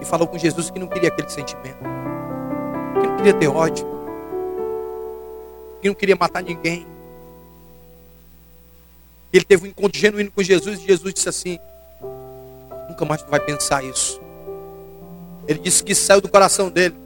[0.00, 1.78] E falou com Jesus que não queria aquele sentimento,
[3.00, 3.86] que não queria ter ódio,
[5.80, 6.84] que não queria matar ninguém.
[9.32, 11.56] Ele teve um encontro genuíno com Jesus e Jesus disse assim:
[12.88, 14.20] Nunca mais tu vai pensar isso.
[15.46, 16.96] Ele disse que saiu do coração dele.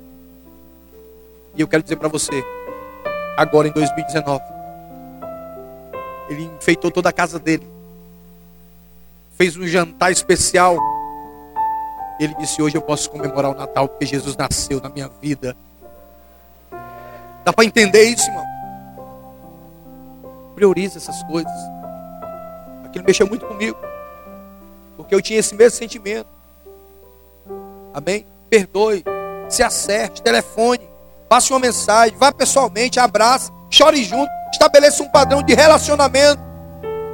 [1.55, 2.43] E eu quero dizer para você,
[3.37, 4.54] agora em 2019,
[6.29, 7.67] ele enfeitou toda a casa dele,
[9.37, 10.79] fez um jantar especial.
[12.19, 15.57] Ele disse: Hoje eu posso comemorar o Natal porque Jesus nasceu na minha vida.
[17.45, 18.47] Dá para entender isso, irmão?
[20.55, 21.53] Prioriza essas coisas.
[22.85, 23.77] Aquilo mexeu muito comigo,
[24.97, 26.29] porque eu tinha esse mesmo sentimento.
[27.93, 28.27] Amém?
[28.49, 29.05] Perdoe,
[29.49, 30.95] se acerte, telefone
[31.35, 36.43] passe uma mensagem, vá pessoalmente, abrace, chore junto, estabeleça um padrão de relacionamento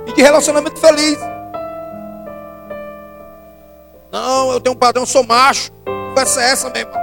[0.06, 1.18] e de relacionamento feliz.
[4.12, 5.70] Não, eu tenho um padrão, sou macho.
[6.08, 7.00] Conversa é essa, meu irmão.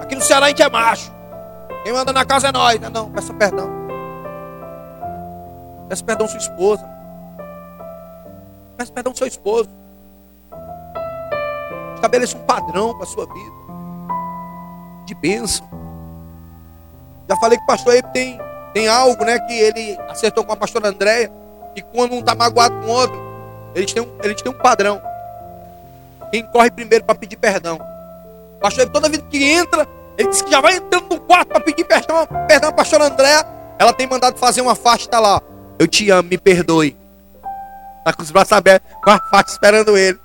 [0.00, 1.12] Aqui no Ceará a gente é macho.
[1.84, 2.80] Quem manda na casa é nós.
[2.80, 3.70] Não, não, peça perdão.
[5.88, 6.88] Peça perdão sua esposa.
[8.76, 9.70] Peça perdão seu esposo.
[11.94, 13.54] Estabeleça um padrão para a sua vida.
[15.06, 15.66] De bênção.
[17.28, 18.38] Já falei que o pastor aí tem,
[18.74, 19.38] tem algo, né?
[19.38, 21.32] Que ele acertou com a pastora Andréia.
[21.74, 23.16] Que quando um está magoado com o outro,
[23.74, 25.00] eles têm, um, eles têm um padrão.
[26.30, 27.78] Quem corre primeiro para pedir perdão.
[28.60, 29.86] Pastor, toda vez que entra,
[30.18, 33.46] ele diz que já vai entrando no quarto para pedir perdão, perdão à pastora Andréia.
[33.78, 35.40] Ela tem mandado fazer uma faixa, está lá.
[35.78, 36.96] Eu te amo, me perdoe.
[37.98, 40.18] Está com os braços abertos, com a faixa esperando ele.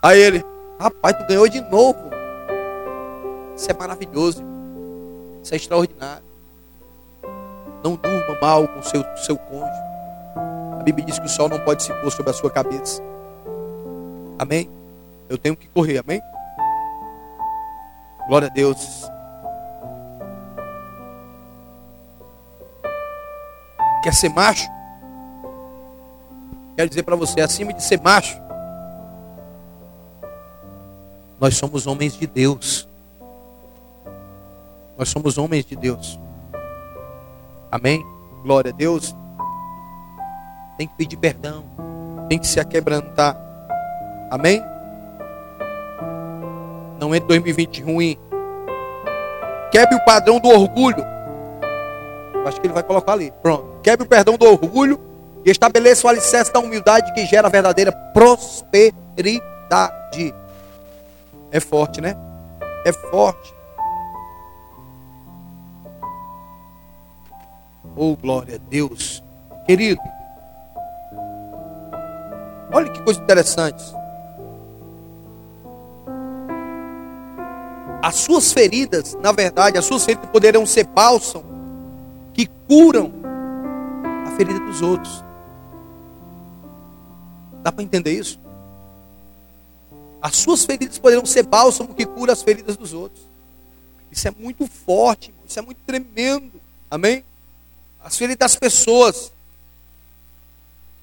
[0.00, 0.44] Aí ele,
[0.80, 2.10] rapaz, tu ganhou de novo.
[3.56, 4.42] Isso é maravilhoso.
[5.42, 6.31] Isso é extraordinário.
[7.82, 9.82] Não durma mal com seu seu cônjuge.
[10.78, 13.02] A Bíblia diz que o sol não pode se pôr sobre a sua cabeça.
[14.38, 14.68] Amém?
[15.28, 16.20] Eu tenho que correr, amém?
[18.26, 19.08] Glória a Deus.
[24.02, 24.68] Quer ser macho?
[26.76, 28.40] Quero dizer para você, acima de ser macho,
[31.38, 32.88] nós somos homens de Deus.
[34.98, 36.18] Nós somos homens de Deus.
[37.72, 38.06] Amém?
[38.42, 39.16] Glória a Deus.
[40.76, 41.64] Tem que pedir perdão.
[42.28, 43.34] Tem que se aquebrantar.
[44.30, 44.62] Amém?
[47.00, 48.18] Não é 2020 ruim.
[49.70, 51.02] Quebre o padrão do orgulho.
[52.46, 53.32] Acho que ele vai colocar ali.
[53.42, 53.80] Pronto.
[53.82, 55.00] Quebre o perdão do orgulho
[55.42, 58.92] e estabeleça o alicerce da humildade que gera a verdadeira prosperidade.
[61.50, 62.14] É forte, né?
[62.84, 63.54] É forte.
[67.94, 69.22] Oh, glória a Deus.
[69.66, 70.00] Querido,
[72.72, 73.82] olha que coisa interessante.
[78.02, 81.44] As suas feridas, na verdade, as suas feridas poderão ser bálsamo
[82.34, 83.12] que curam
[84.26, 85.22] a ferida dos outros.
[87.62, 88.40] Dá para entender isso?
[90.20, 93.22] As suas feridas poderão ser bálsamo que cura as feridas dos outros.
[94.10, 96.60] Isso é muito forte, isso é muito tremendo.
[96.90, 97.24] Amém?
[98.02, 99.32] As feridas das pessoas.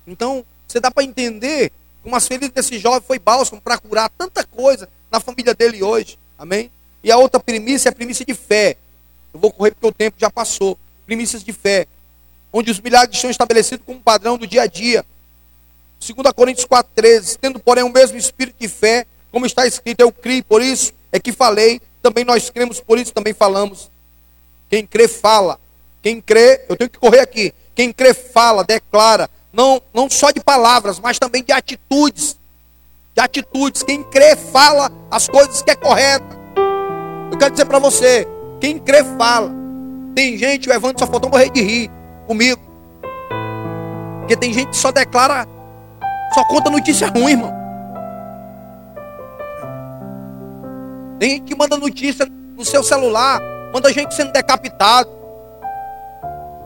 [0.06, 1.72] Então, você dá para entender
[2.04, 6.18] como as feridas desse jovem foi bálsamo para curar tanta coisa na família dele hoje.
[6.38, 6.72] Amém?
[7.04, 8.78] E a outra primícia é a primícia de fé.
[9.34, 10.78] Eu vou correr porque o tempo já passou.
[11.06, 11.88] Primícias de fé.
[12.52, 15.06] Onde os milagres são estabelecidos como padrão do dia a dia.
[16.00, 17.38] 2 Coríntios 4,13.
[17.40, 21.20] Tendo, porém, o mesmo espírito de fé, como está escrito, eu criei, por isso é
[21.20, 21.82] que falei.
[22.02, 23.90] Também nós cremos, por isso também falamos.
[24.70, 25.60] Quem crê, fala.
[26.02, 27.54] Quem crê, eu tenho que correr aqui.
[27.76, 29.30] Quem crê, fala, declara.
[29.52, 32.38] Não, não só de palavras, mas também de atitudes.
[33.14, 33.84] De atitudes.
[33.84, 36.38] Quem crê, fala as coisas que é correta.
[37.32, 38.28] Eu quero dizer para você:
[38.60, 39.52] quem crê, fala.
[40.16, 41.92] Tem gente, o Evandro só faltou morrer de rir
[42.28, 42.62] comigo.
[44.20, 45.48] Porque tem gente que só declara,
[46.34, 47.54] só conta notícia ruim, irmão.
[51.20, 52.26] Tem gente que manda notícia
[52.56, 53.42] no seu celular,
[53.74, 55.10] manda gente sendo decapitado,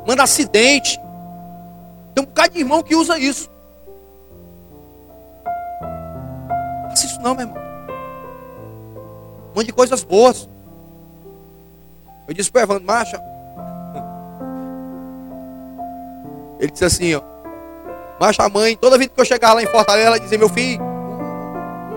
[0.08, 1.00] manda acidente.
[2.14, 3.50] Tem um bocado de irmão que usa isso.
[6.90, 7.64] Faça isso não, meu irmão.
[9.56, 10.50] Mande coisas boas.
[12.28, 13.22] Eu disse para o Evandro, marcha.
[16.60, 17.22] Ele disse assim, ó.
[18.20, 20.82] Marcha a mãe, toda vez que eu chegava lá em Fortaleza, ela dizia, meu filho,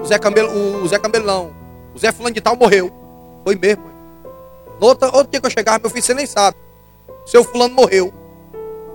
[0.03, 1.55] o Zé Cambelo, o Zé Cambelo não,
[1.95, 2.93] o Zé Fulano de Tal morreu.
[3.45, 3.85] Foi mesmo.
[4.81, 6.57] Outro, outro dia que eu chegava, meu filho, você nem sabe.
[7.27, 8.15] Seu fulano morreu.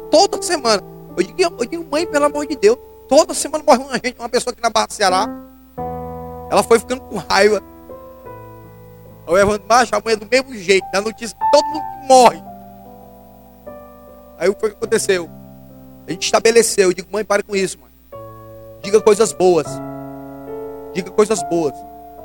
[0.10, 0.82] Toda semana.
[1.16, 2.78] Eu digo, eu digo, mãe, pelo amor de Deus.
[3.08, 5.28] Toda semana morre uma gente, uma pessoa aqui na Barra do Ceará.
[6.50, 7.62] Ela foi ficando com raiva.
[9.28, 10.86] O Evandro Macho, a mãe é do mesmo jeito.
[10.94, 12.42] Na notícia, todo mundo morre.
[14.38, 15.30] Aí o que aconteceu?
[16.08, 16.90] A gente estabeleceu.
[16.90, 17.92] Eu digo, mãe, pare com isso, mãe.
[18.82, 19.68] Diga coisas boas.
[20.94, 21.74] Diga coisas boas.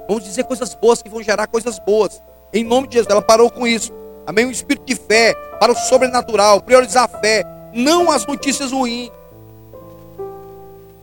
[0.09, 2.23] Vamos dizer coisas boas que vão gerar coisas boas.
[2.53, 3.93] Em nome de Jesus, ela parou com isso.
[4.25, 4.47] Amém?
[4.47, 9.11] Um espírito de fé para o sobrenatural, priorizar a fé, não as notícias ruins.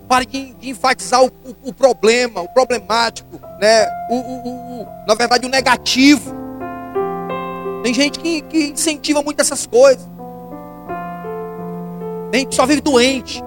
[0.08, 3.88] Pare de, de enfatizar o, o, o, problema, o problemático, né?
[4.10, 6.36] O, o, na verdade, o negativo.
[7.84, 10.08] Tem gente que, que incentiva muito essas coisas.
[12.32, 13.44] Tem gente que só vive doente.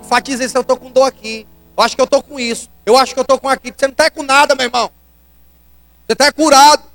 [0.00, 1.46] Enfatiza isso, eu estou com dor aqui.
[1.76, 2.68] Eu acho que eu estou com isso.
[2.84, 3.74] Eu acho que eu estou com aquilo.
[3.76, 4.90] Você não está com nada, meu irmão.
[6.06, 6.91] Você está curado.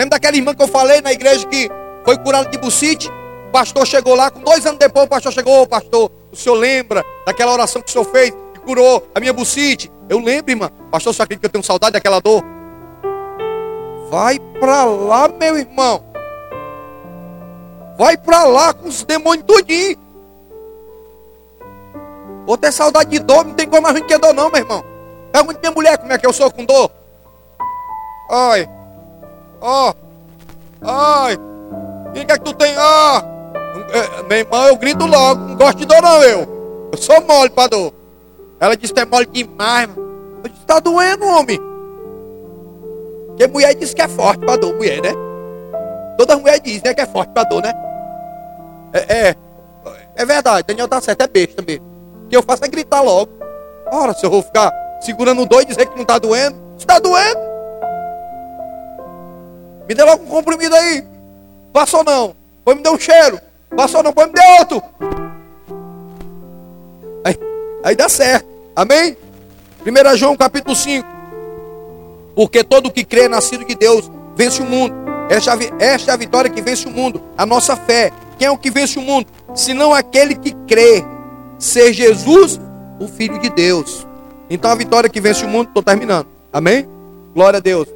[0.00, 1.70] Lembra daquela irmã que eu falei na igreja que
[2.06, 3.10] foi curada de bucite?
[3.48, 6.54] O pastor chegou lá, com dois anos depois, o pastor chegou, ô pastor, o senhor
[6.54, 9.92] lembra daquela oração que o senhor fez e curou a minha bucite?
[10.08, 10.70] Eu lembro, irmã.
[10.90, 12.42] Pastor, só acredita que eu tenho saudade daquela dor?
[14.08, 16.02] Vai para lá, meu irmão.
[17.98, 19.98] Vai para lá com os demônios tudinho.
[22.46, 24.82] Vou ter saudade de dor, não tem como mais ruim que dor não, meu irmão.
[25.30, 26.90] Pergunta minha mulher como é que eu sou com dor.
[28.30, 28.79] Ai.
[29.60, 29.94] Ó.
[30.82, 31.36] Ai.
[31.36, 32.74] O que é que tu tem?
[32.76, 33.22] Ah.
[34.28, 35.40] Meu irmão, eu grito logo.
[35.40, 36.88] Não gosto de dor não, eu.
[36.92, 37.92] Eu sou mole para dor.
[38.58, 39.88] Ela disse que é mole demais.
[40.44, 41.58] Eu disse, tá doendo, homem.
[43.28, 45.12] Porque mulher diz que é forte para dor, mulher, né?
[46.18, 47.72] Toda mulher diz, né, que é forte para dor, né?
[48.92, 49.36] É, é,
[50.16, 51.86] é verdade, Daniel tá certo, é besta mesmo.
[52.24, 53.32] O que eu faço é gritar logo.
[53.90, 56.98] Ora, se eu vou ficar segurando o dor e dizer que não está doendo, está
[56.98, 57.40] doendo.
[59.90, 61.02] Me dê logo um comprimido aí.
[61.72, 62.36] Passou não.
[62.64, 63.40] Foi me deu um cheiro.
[63.76, 64.82] Passou não, foi me deu outro.
[67.24, 67.36] Aí,
[67.82, 68.46] aí dá certo.
[68.76, 69.16] Amém?
[69.84, 71.04] 1 João capítulo 5.
[72.36, 74.94] Porque todo que crê nascido de Deus vence o mundo.
[75.28, 77.20] Esta, esta é a vitória que vence o mundo.
[77.36, 78.12] A nossa fé.
[78.38, 79.26] Quem é o que vence o mundo?
[79.56, 81.04] Senão aquele que crê
[81.58, 82.60] ser Jesus,
[83.00, 84.06] o Filho de Deus.
[84.48, 86.28] Então a vitória que vence o mundo, estou terminando.
[86.52, 86.88] Amém?
[87.34, 87.88] Glória a Deus.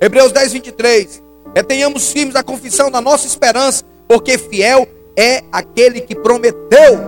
[0.00, 1.25] Hebreus 10, 23.
[1.56, 4.86] Retenhamos firmes a confissão da nossa esperança, porque fiel
[5.16, 7.00] é aquele que prometeu.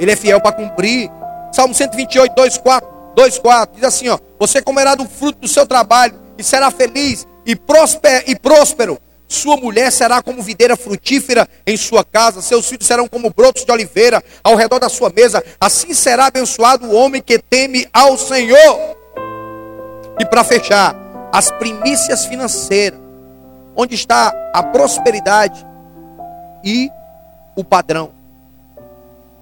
[0.00, 1.10] Ele é fiel para cumprir.
[1.52, 3.74] Salmo 128, 2, 4, 2, 4.
[3.74, 7.58] Diz assim: ó, Você comerá do fruto do seu trabalho e será feliz e
[8.26, 8.98] e próspero
[9.28, 13.70] sua mulher será como videira frutífera em sua casa, seus filhos serão como brotos de
[13.70, 15.44] oliveira ao redor da sua mesa.
[15.60, 18.96] Assim será abençoado o homem que teme ao Senhor.
[20.18, 20.96] E para fechar,
[21.32, 23.09] as primícias financeiras,
[23.76, 25.66] onde está a prosperidade,
[26.64, 26.90] e
[27.56, 28.12] o padrão.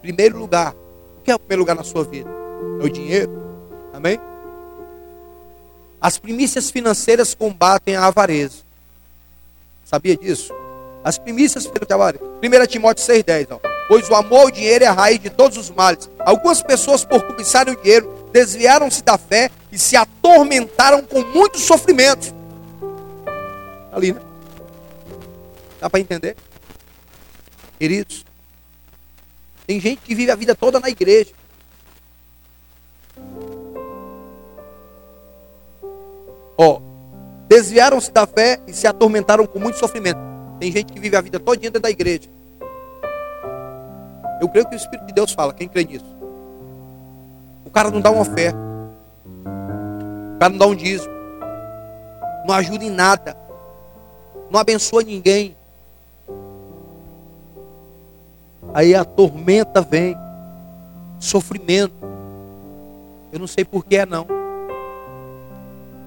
[0.01, 0.75] Primeiro lugar.
[1.19, 2.31] O que é o primeiro lugar na sua vida?
[2.81, 3.31] É o dinheiro.
[3.93, 4.19] Amém?
[6.01, 8.63] As primícias financeiras combatem a avareza.
[9.85, 10.55] Sabia disso?
[11.03, 12.21] As primícias financeiras.
[12.43, 13.61] 1 Timóteo 6,10.
[13.89, 16.09] Pois o amor ao dinheiro é a raiz de todos os males.
[16.21, 22.35] Algumas pessoas, por cobiçarem o dinheiro, desviaram-se da fé e se atormentaram com muitos sofrimentos.
[23.93, 24.21] Ali, né?
[25.81, 26.37] Dá para entender?
[27.79, 28.25] Queridos,
[29.67, 31.33] tem gente que vive a vida toda na igreja.
[36.57, 36.81] Ó,
[37.47, 40.19] desviaram-se da fé e se atormentaram com muito sofrimento.
[40.59, 42.29] Tem gente que vive a vida toda dentro da igreja.
[44.41, 46.17] Eu creio que o Espírito de Deus fala, quem crê nisso?
[47.65, 48.59] O cara não dá uma oferta.
[50.35, 51.15] O cara não dá um dízimo.
[52.45, 53.37] Não ajuda em nada.
[54.51, 55.57] Não abençoa ninguém.
[58.73, 60.17] Aí a tormenta vem.
[61.19, 61.95] Sofrimento.
[63.33, 64.27] Eu não sei por que é não.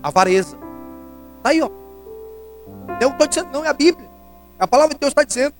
[0.01, 0.57] Avareza.
[1.37, 1.69] Está aí, ó.
[2.99, 4.09] Eu não estou dizendo, não, é a Bíblia.
[4.57, 5.53] A palavra de Deus está dizendo.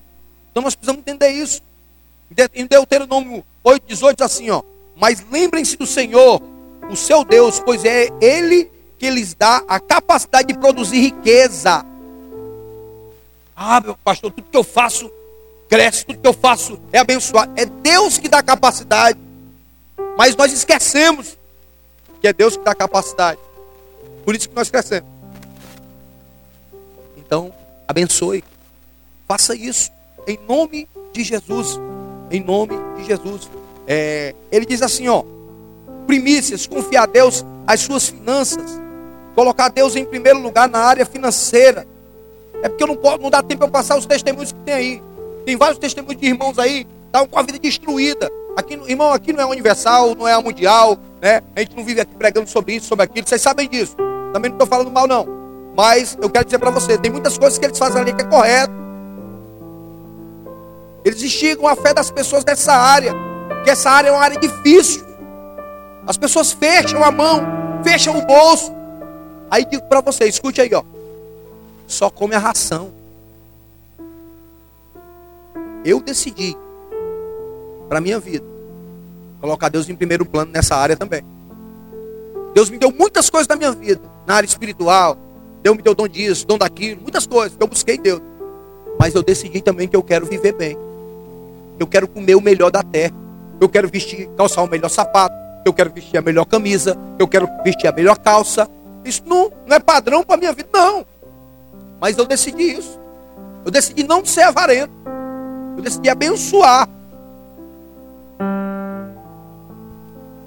[0.50, 1.62] Então nós precisamos entender isso.
[2.54, 4.62] Em Deuteronômio 8, 18 diz assim, ó.
[4.96, 6.40] Mas lembrem-se do Senhor,
[6.90, 11.84] o seu Deus, pois é Ele que lhes dá a capacidade de produzir riqueza.
[13.64, 15.08] Ah, meu pastor, tudo que eu faço
[15.68, 17.52] cresce, tudo que eu faço é abençoado.
[17.54, 19.16] É Deus que dá capacidade.
[20.18, 21.38] Mas nós esquecemos
[22.20, 23.38] que é Deus que dá capacidade.
[24.24, 25.08] Por isso que nós crescemos.
[27.16, 27.54] Então,
[27.86, 28.42] abençoe.
[29.28, 29.92] Faça isso.
[30.26, 31.78] Em nome de Jesus.
[32.32, 33.48] Em nome de Jesus.
[33.86, 35.22] É, ele diz assim, ó.
[36.08, 38.72] Primícias, confiar a Deus as suas finanças.
[39.36, 41.86] Colocar Deus em primeiro lugar na área financeira.
[42.62, 44.74] É porque eu não, posso, não dá tempo para eu passar os testemunhos que tem
[44.74, 45.02] aí.
[45.44, 48.30] Tem vários testemunhos de irmãos aí, estão com a vida destruída.
[48.56, 51.40] Aqui, irmão, aqui não é universal, não é mundial, né?
[51.56, 53.26] A gente não vive aqui pregando sobre isso, sobre aquilo.
[53.26, 53.96] Vocês sabem disso.
[54.32, 55.26] Também não estou falando mal, não.
[55.76, 58.26] Mas eu quero dizer para você, tem muitas coisas que eles fazem ali que é
[58.26, 58.72] correto.
[61.04, 63.12] Eles instigam a fé das pessoas dessa área,
[63.64, 65.04] que essa área é uma área difícil.
[66.06, 67.42] As pessoas fecham a mão,
[67.82, 68.72] fecham o bolso.
[69.50, 70.82] Aí digo para você, escute aí, ó.
[71.92, 72.90] Só come a ração.
[75.84, 76.56] Eu decidi
[77.86, 78.46] para minha vida
[79.42, 81.22] colocar Deus em primeiro plano nessa área também.
[82.54, 85.18] Deus me deu muitas coisas na minha vida, na área espiritual.
[85.62, 87.58] Deus me deu dom disso, dom daquilo, muitas coisas.
[87.60, 88.22] Eu busquei Deus.
[88.98, 90.78] Mas eu decidi também que eu quero viver bem.
[91.78, 93.14] Eu quero comer o melhor da terra.
[93.60, 95.34] Eu quero vestir, calçar o melhor sapato.
[95.66, 96.96] Eu quero vestir a melhor camisa.
[97.18, 98.66] Eu quero vestir a melhor calça.
[99.04, 101.11] Isso não, não é padrão para a minha vida, não.
[102.02, 102.98] Mas eu decidi isso.
[103.64, 104.92] Eu decidi não ser avarento.
[105.76, 106.88] Eu decidi abençoar.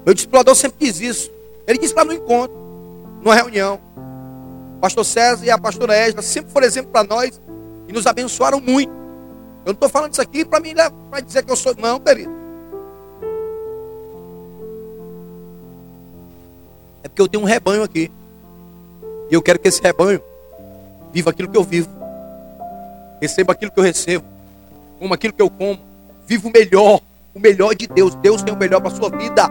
[0.04, 1.30] Meu discipulador sempre diz isso.
[1.66, 2.54] Ele disse lá no encontro,
[3.22, 3.80] numa reunião.
[4.76, 7.40] O pastor César e a pastora Esla sempre foram exemplo para nós
[7.88, 8.92] e nos abençoaram muito.
[9.64, 10.60] Eu não estou falando isso aqui para
[11.10, 11.74] para dizer que eu sou.
[11.74, 12.30] Não, querido.
[17.02, 18.12] É porque eu tenho um rebanho aqui.
[19.30, 20.20] E eu quero que esse rebanho
[21.16, 21.88] viva aquilo que eu vivo.
[23.22, 24.26] Receba aquilo que eu recebo.
[24.98, 25.78] Como aquilo que eu como.
[26.26, 27.00] Viva o melhor.
[27.34, 28.14] O melhor de Deus.
[28.16, 29.48] Deus tem o melhor para a sua vida.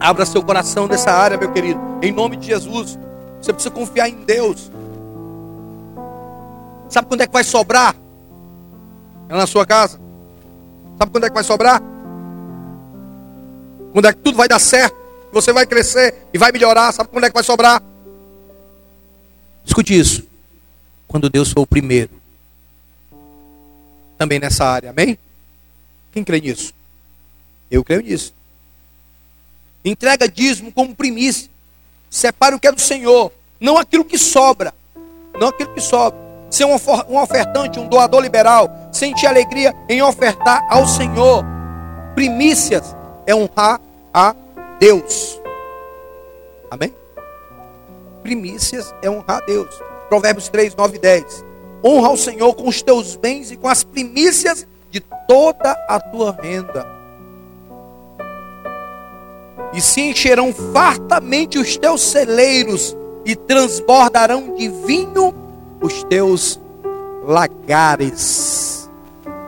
[0.00, 1.80] Abra seu coração nessa área, meu querido.
[2.02, 2.98] Em nome de Jesus.
[3.40, 4.72] Você precisa confiar em Deus.
[6.88, 7.94] Sabe quando é que vai sobrar?
[9.28, 10.00] É na sua casa.
[10.98, 11.80] Sabe quando é que vai sobrar?
[13.92, 14.96] Quando é que tudo vai dar certo?
[15.32, 16.90] Você vai crescer e vai melhorar.
[16.90, 17.80] Sabe quando é que vai sobrar?
[19.64, 20.29] Escute isso.
[21.10, 22.10] Quando Deus for o primeiro.
[24.16, 24.90] Também nessa área.
[24.90, 25.18] Amém?
[26.12, 26.72] Quem crê nisso?
[27.68, 28.32] Eu creio nisso.
[29.84, 31.50] Entrega dízimo como primícia.
[32.08, 33.32] Separe o que é do Senhor.
[33.58, 34.72] Não aquilo que sobra.
[35.34, 36.16] Não aquilo que sobra.
[36.48, 36.74] Ser um
[37.20, 38.70] ofertante, um doador liberal.
[38.92, 41.44] Sentir alegria em ofertar ao Senhor.
[42.14, 42.94] Primícias
[43.26, 43.80] é honrar
[44.14, 44.32] a
[44.78, 45.40] Deus.
[46.70, 46.94] Amém?
[48.22, 49.74] Primícias é honrar a Deus.
[50.10, 51.44] Provérbios 3, 9 e 10.
[51.82, 56.32] Honra ao Senhor com os teus bens e com as primícias de toda a tua
[56.32, 57.00] renda
[59.72, 65.34] e se encherão fartamente os teus celeiros, e transbordarão de vinho
[65.80, 66.58] os teus
[67.24, 68.90] lagares.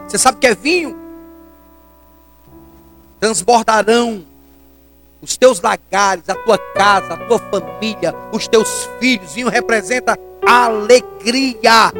[0.06, 0.96] Você sabe o que é vinho?
[3.18, 4.24] Transbordarão
[5.22, 9.32] os teus lagares, a tua casa, a tua família, os teus filhos.
[9.32, 11.92] Vinho representa alegria.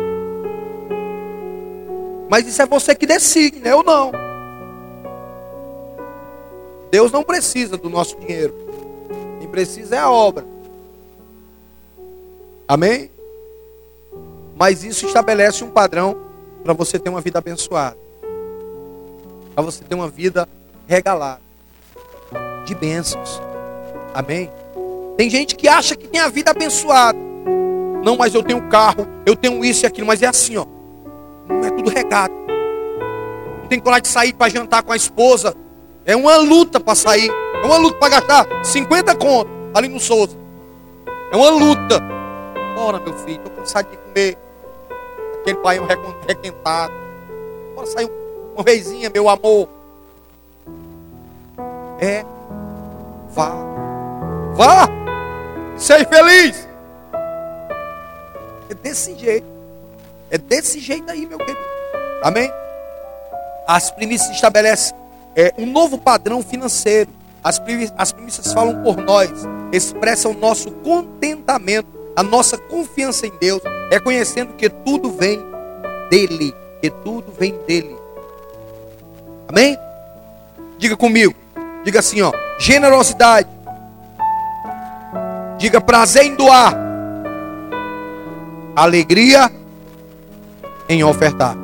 [2.29, 3.73] Mas isso é você que decide, né?
[3.73, 4.11] Eu não.
[6.91, 8.55] Deus não precisa do nosso dinheiro.
[9.39, 10.45] Quem precisa é a obra.
[12.67, 13.11] Amém?
[14.57, 16.17] Mas isso estabelece um padrão
[16.63, 17.97] para você ter uma vida abençoada.
[19.55, 20.49] Para você ter uma vida
[20.87, 21.41] regalada.
[22.65, 23.41] De bênçãos.
[24.15, 24.51] Amém?
[25.17, 27.32] Tem gente que acha que tem a vida abençoada.
[28.03, 30.67] Não, mas eu tenho carro, eu tenho isso e aquilo, mas é assim, ó.
[31.49, 32.35] Não é tudo regado.
[33.61, 35.55] Não tem coragem de sair para jantar com a esposa.
[36.05, 37.31] É uma luta para sair.
[37.31, 40.37] É uma luta para gastar 50 contos ali no Souza.
[41.31, 42.01] É uma luta.
[42.75, 44.39] Bora, meu filho, estou cansado de comer
[45.41, 45.87] aquele paião
[46.27, 46.93] requentado.
[47.75, 48.11] Bora sair
[48.55, 49.69] uma vezinha, meu amor.
[52.01, 52.25] É.
[53.31, 53.53] Vá.
[54.55, 54.89] Vá.
[55.77, 56.72] Seja feliz.
[58.83, 59.47] Desse jeito.
[60.31, 61.59] É desse jeito aí, meu querido.
[62.23, 62.51] Amém?
[63.67, 64.97] As primícias estabelecem
[65.37, 67.11] é, um novo padrão financeiro.
[67.45, 67.61] As,
[67.97, 69.31] as primícias falam por nós,
[69.73, 73.61] expressam o nosso contentamento, a nossa confiança em Deus,
[73.91, 75.41] reconhecendo que tudo vem
[76.09, 77.97] dele, que tudo vem dele.
[79.49, 79.77] Amém?
[80.79, 81.35] Diga comigo.
[81.85, 83.49] Diga assim, ó, generosidade.
[85.59, 86.92] Diga prazer em doar.
[88.75, 89.53] Alegria
[90.89, 91.55] em ofertar.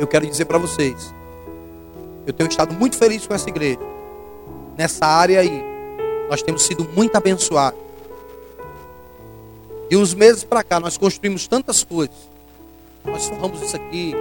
[0.00, 1.14] Eu quero dizer para vocês,
[2.26, 3.80] eu tenho estado muito feliz com essa igreja.
[4.78, 5.62] Nessa área aí,
[6.30, 7.78] nós temos sido muito abençoados.
[9.90, 12.16] E uns meses para cá, nós construímos tantas coisas.
[13.04, 14.14] Nós formamos isso aqui.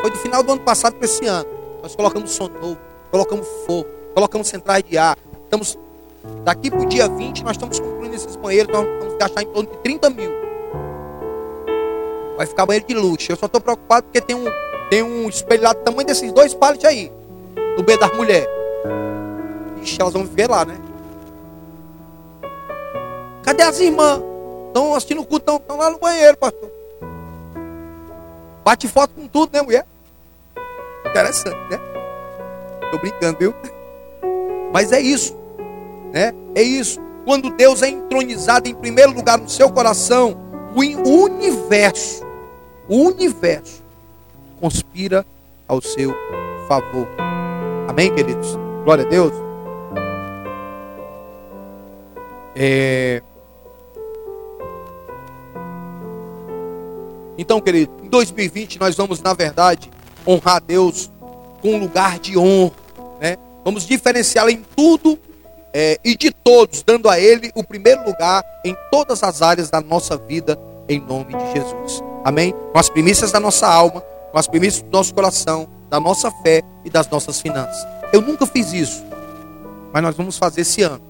[0.00, 1.50] Foi do final do ano passado para esse ano.
[1.82, 2.78] Nós colocamos som novo,
[3.10, 5.18] colocamos fogo, colocamos centrais de ar.
[5.44, 5.78] Estamos,
[6.44, 8.72] daqui para o dia 20, nós estamos concluindo esses banheiros.
[8.72, 10.30] Nós vamos gastar em torno de 30 mil.
[12.36, 13.32] Vai ficar banheiro de luxo.
[13.32, 14.44] Eu só estou preocupado porque tem um,
[14.90, 17.12] tem um espelho lá do tamanho desses dois pallets aí.
[17.76, 18.48] No B das mulheres.
[19.82, 20.76] Ixi, elas vão viver lá, né?
[23.42, 24.22] Cadê as irmãs?
[24.68, 26.70] Estão assistindo o culto, estão lá no banheiro, pastor.
[28.62, 29.86] Bate foto com tudo, né, mulher?
[31.06, 31.80] Interessante, né?
[32.90, 33.54] Tô brincando, viu?
[34.72, 35.34] Mas é isso,
[36.12, 36.32] né?
[36.54, 37.00] É isso.
[37.28, 40.34] Quando Deus é entronizado em primeiro lugar no seu coração,
[40.74, 42.24] o universo,
[42.88, 43.84] o universo
[44.58, 45.26] conspira
[45.68, 46.14] ao seu
[46.66, 47.06] favor.
[47.86, 48.56] Amém, queridos?
[48.82, 49.32] Glória a Deus.
[52.56, 53.22] É...
[57.36, 59.90] Então, querido, em 2020 nós vamos, na verdade,
[60.26, 61.10] honrar Deus
[61.60, 62.72] com um lugar de honra,
[63.20, 63.36] né?
[63.62, 65.18] Vamos diferenciá-lo em tudo
[65.72, 69.80] é, e de todos, dando a Ele o primeiro lugar em todas as áreas da
[69.80, 70.58] nossa vida,
[70.88, 72.02] em nome de Jesus.
[72.24, 72.54] Amém?
[72.72, 74.00] Com as primícias da nossa alma,
[74.32, 77.86] com as primícias do nosso coração, da nossa fé e das nossas finanças.
[78.12, 79.04] Eu nunca fiz isso,
[79.92, 81.02] mas nós vamos fazer esse ano.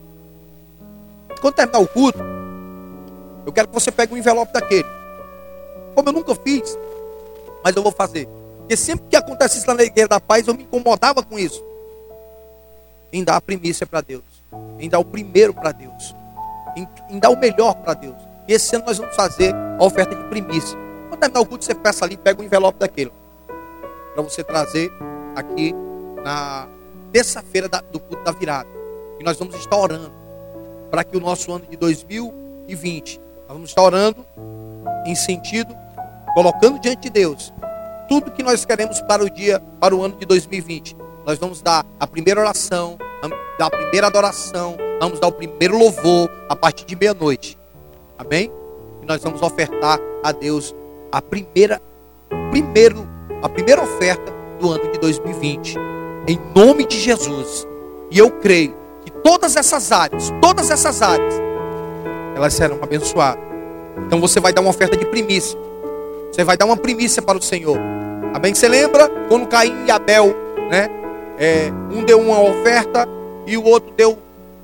[1.41, 2.19] Quando terminar o culto,
[3.47, 4.89] eu quero que você pegue um envelope daquele.
[5.95, 6.79] Como eu nunca fiz,
[7.65, 8.29] mas eu vou fazer.
[8.59, 11.65] Porque sempre que acontece isso na Igreja da Paz, eu me incomodava com isso.
[13.13, 14.23] Em dar a primícia para Deus.
[14.79, 16.15] Em dar o primeiro para Deus.
[16.77, 18.17] Em, em, dar o melhor para Deus.
[18.47, 20.79] E esse ano nós vamos fazer a oferta de primícia.
[21.09, 23.13] Quando terminar o culto, você peça ali, pega o envelope daquele.
[24.15, 24.93] Para você trazer
[25.35, 25.75] aqui
[26.23, 26.69] na
[27.13, 28.69] terça-feira do culto da virada.
[29.19, 30.13] E nós vamos estar orando.
[30.91, 34.25] Para que o nosso ano de 2020, nós vamos estar orando
[35.05, 35.77] em sentido,
[36.35, 37.53] colocando diante de Deus
[38.09, 40.97] tudo que nós queremos para o dia, para o ano de 2020.
[41.27, 42.97] Nós vamos dar a primeira oração,
[43.59, 47.59] dar a primeira adoração, vamos dar o primeiro louvor a partir de meia-noite.
[48.17, 48.53] Amém?
[49.03, 50.75] E nós vamos ofertar a Deus
[51.11, 51.81] a primeira,
[52.51, 53.09] primeiro,
[53.43, 55.77] a primeira oferta do ano de 2020.
[56.27, 57.67] Em nome de Jesus.
[58.11, 58.75] E eu creio
[59.05, 61.35] que todas essas áreas, todas essas áreas,
[62.37, 63.43] elas serão abençoadas.
[64.07, 65.59] Então você vai dar uma oferta de primícia.
[66.31, 67.79] Você vai dar uma primícia para o Senhor.
[68.35, 68.55] Amém?
[68.55, 70.35] Você lembra quando Caim e Abel,
[70.71, 70.89] né?
[71.39, 73.07] É, um deu uma oferta
[73.47, 74.19] e o outro deu,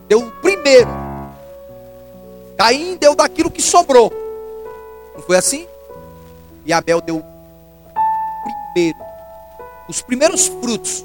[0.09, 0.89] deu o primeiro.
[2.59, 4.13] Caim deu daquilo que sobrou.
[5.15, 5.67] Não foi assim?
[6.67, 7.25] E Abel deu
[8.73, 8.99] primeiro.
[9.89, 11.05] Os primeiros frutos.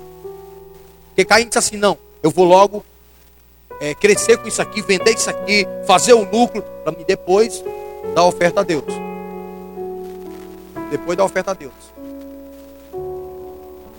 [1.09, 2.83] Porque Caim disse assim: não, eu vou logo
[3.79, 7.63] é, crescer com isso aqui, vender isso aqui, fazer o lucro, para me depois
[8.15, 8.85] dar oferta a Deus.
[10.89, 11.73] Depois da oferta a Deus.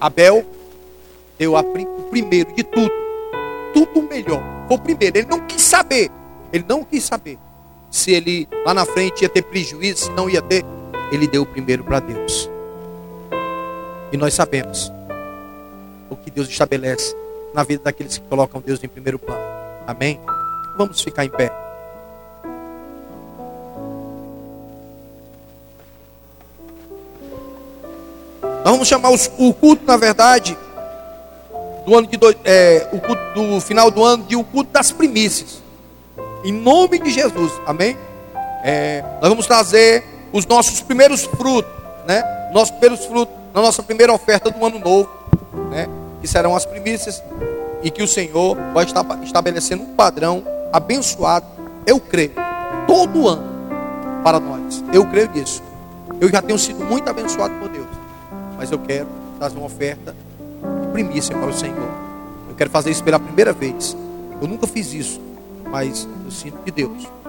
[0.01, 0.45] Abel
[1.41, 2.93] deu a, o primeiro de tudo.
[3.73, 4.43] Tudo melhor.
[4.69, 5.17] Foi o primeiro.
[5.17, 6.11] Ele não quis saber.
[6.53, 7.39] Ele não quis saber
[7.91, 10.63] se ele lá na frente ia ter prejuízo, se não ia ter.
[11.11, 12.49] ele deu o primeiro para Deus.
[14.13, 14.93] E nós sabemos
[16.11, 17.17] o que Deus estabelece
[17.55, 19.43] na vida daqueles que colocam Deus em primeiro plano.
[19.87, 20.21] Amém?
[20.77, 21.51] Vamos ficar em pé.
[28.43, 30.57] Nós vamos chamar os, o culto, na verdade,
[31.91, 34.93] do ano de do, é, o culto do final do ano de o culto das
[34.93, 35.61] primícias.
[36.45, 37.97] Em nome de Jesus, amém?
[38.63, 41.73] É, nós vamos trazer os nossos primeiros frutos,
[42.07, 42.23] né?
[42.53, 45.11] Nossos primeiros frutos na nossa primeira oferta do ano novo,
[45.69, 45.89] né?
[46.21, 47.21] Que serão as primícias
[47.83, 51.47] e que o Senhor vai estar estabelecendo um padrão abençoado.
[51.85, 52.35] Eu creio,
[52.87, 53.51] todo ano
[54.23, 54.85] para nós.
[54.93, 55.61] Eu creio nisso.
[56.21, 57.89] Eu já tenho sido muito abençoado por Deus,
[58.57, 59.09] mas eu quero
[59.41, 60.15] trazer uma oferta
[60.91, 61.91] primícia para o Senhor.
[62.49, 63.97] Eu quero fazer isso pela primeira vez.
[64.41, 65.21] Eu nunca fiz isso,
[65.71, 67.20] mas eu sinto de Deus